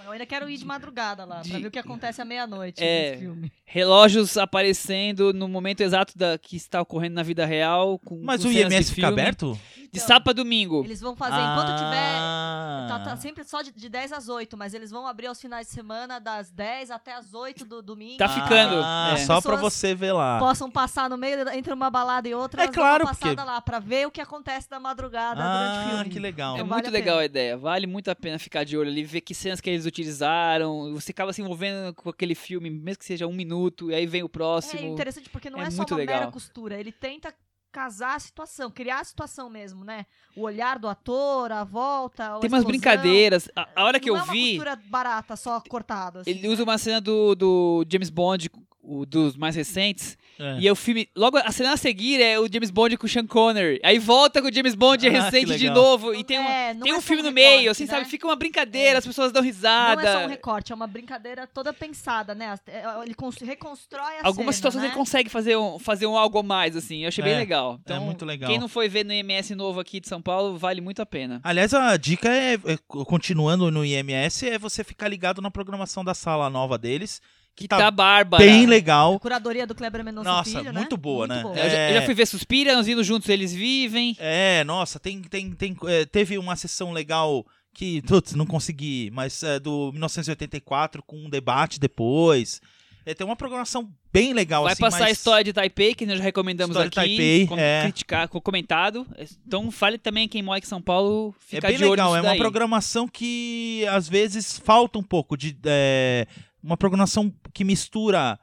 [0.06, 2.84] Eu ainda quero ir de madrugada lá, De- pra ver o que acontece à meia-noite
[2.84, 3.12] É.
[3.12, 3.52] nesse filme.
[3.66, 8.00] Relógios aparecendo no momento exato da que está ocorrendo na vida real.
[8.00, 9.22] Com, Mas com o IMS fica filme.
[9.22, 9.60] aberto?
[9.76, 10.84] De Então, sábado a domingo.
[10.84, 12.86] Eles vão fazer, enquanto tiver Ah.
[12.90, 15.68] Tá, tá sempre só de, de 10 às 8, mas eles vão abrir aos finais
[15.68, 18.18] de semana das 10 até as 8 do domingo.
[18.18, 19.18] Tá ficando, Ah, é.
[19.18, 20.40] Só pra você ver lá.
[20.40, 23.36] Possam passar no meio, entre uma balada e outra, É elas dão claro, uma passada
[23.36, 26.10] porque- lá pra ver o que acontece da madrugada durante o Ah, filme.
[26.10, 26.52] que legal.
[26.54, 27.22] É Então muito vale a legal pena.
[27.22, 27.58] a ideia.
[27.58, 30.94] Vale muito a pena ficar de olho ali, ver que cenas que eles utilizaram.
[30.94, 34.24] Você acaba se envolvendo com aquele filme, mesmo que seja um minuto, e aí vem
[34.24, 34.88] o É próximo.
[34.94, 36.32] interessante porque não É é, só muito uma mera legal.
[36.32, 37.34] costura, ele tenta
[37.72, 40.06] casar a situação, criar a situação mesmo, né?
[40.36, 43.50] O olhar do ator, a volta, a Tem umas brincadeiras.
[43.56, 46.20] A, a hora que não eu é uma vi, costura barata, só cortada.
[46.22, 46.50] assim, ele né?
[46.50, 48.52] usa uma cena do, do James Bond,
[48.84, 50.18] o, dos mais recentes.
[50.40, 50.60] É.
[50.60, 51.08] E é o filme.
[51.16, 53.80] Logo, a cena a seguir é o James Bond com o Sean Connery.
[53.84, 56.14] Aí volta com o James Bond Ah, recente de novo.
[56.14, 57.90] E tem um, É, não tem é um só filme no recorte, meio, assim, né?
[57.92, 58.06] sabe?
[58.06, 58.98] Fica uma brincadeira, É.
[58.98, 60.02] as pessoas dão Não risada.
[60.02, 62.56] é só um recorte, é uma brincadeira toda pensada, né?
[62.68, 64.88] É, Ele cons- reconstrói a Algumas cena, situações né?
[64.88, 67.04] ele consegue fazer um, fazer um algo a mais, assim.
[67.04, 67.80] Eu achei bem É, legal.
[67.84, 68.50] Então, muito legal.
[68.50, 71.40] Quem não foi ver no IMS novo aqui de São Paulo, vale muito a pena.
[71.44, 76.14] Aliás, a dica é, é, continuando no IMS, é você ficar ligado na programação da
[76.16, 77.22] sala nova deles,
[77.56, 78.44] que tá, Tá bárbara.
[78.44, 79.20] bem legal.
[79.20, 80.80] Curadoria do Kleber Mendonça Nossa, Filho, né?
[80.80, 81.44] muito boa, né?
[81.46, 84.16] Eu, já, eu já fui ver Suspira, Nós Indo Juntos Eles Vivem.
[84.20, 89.42] É, nossa, tem, tem, tem, é, teve uma sessão legal que, putz, não consegui, mas
[89.44, 92.60] é do 1984 com um debate depois.
[93.06, 96.06] É, tem uma programação bem legal, Vai assim, passar a mas- história de Taipei, que
[96.06, 97.08] nós já recomendamos História de aqui.
[97.10, 97.82] Taipei, com, é.
[97.84, 99.06] criticar, com comentado.
[99.46, 102.08] Então fale também quem mora aqui em São Paulo, É fica bem de olho legal,
[102.12, 102.38] nisso é uma daí.
[102.40, 105.56] programação que às vezes falta um pouco de.
[105.66, 106.26] é,
[106.64, 108.40] uma programação que mistura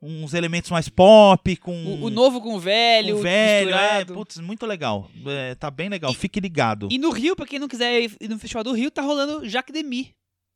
[0.00, 1.72] uns elementos mais pop com.
[1.72, 4.14] O, o novo com o velho, com velho, é, misturado.
[4.14, 5.10] putz, muito legal.
[5.26, 6.88] É, tá bem legal, fique ligado.
[6.90, 9.72] E no Rio, pra quem não quiser ir no Festival do Rio, tá rolando Jacques
[9.72, 10.14] Demy.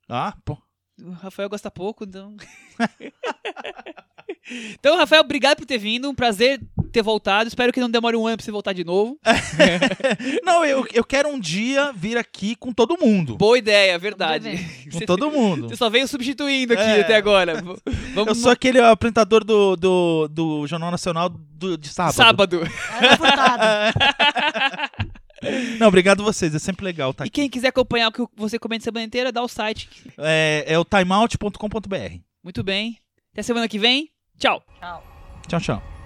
[0.08, 0.56] Ah, pô.
[1.00, 2.36] O Rafael gosta pouco, então.
[4.74, 6.10] então, Rafael, obrigado por ter vindo.
[6.10, 7.48] Um prazer ter voltado.
[7.48, 9.18] Espero que não demore um ano pra você voltar de novo.
[10.44, 13.36] Não, eu, eu quero um dia vir aqui com todo mundo.
[13.36, 14.58] Boa ideia, verdade.
[14.84, 15.68] Com Você, todo mundo.
[15.68, 17.00] você só veio substituindo aqui É.
[17.00, 17.62] até agora.
[18.14, 22.14] Vamos Eu sou aquele apresentador do, do, do Jornal Nacional do, de sábado.
[22.14, 22.60] sábado.
[23.16, 23.66] Furtado.
[25.78, 27.34] Não, obrigado vocês, é sempre legal estar E aqui.
[27.42, 29.88] quem quiser acompanhar o que você comenta a semana inteira, dá o site.
[30.18, 32.18] É, é o timeout.com.br.
[32.42, 32.98] Muito bem.
[33.32, 34.10] Até semana que vem.
[34.38, 34.62] Tchau.
[34.80, 35.04] Tchau.
[35.48, 35.97] Tchau, tchau.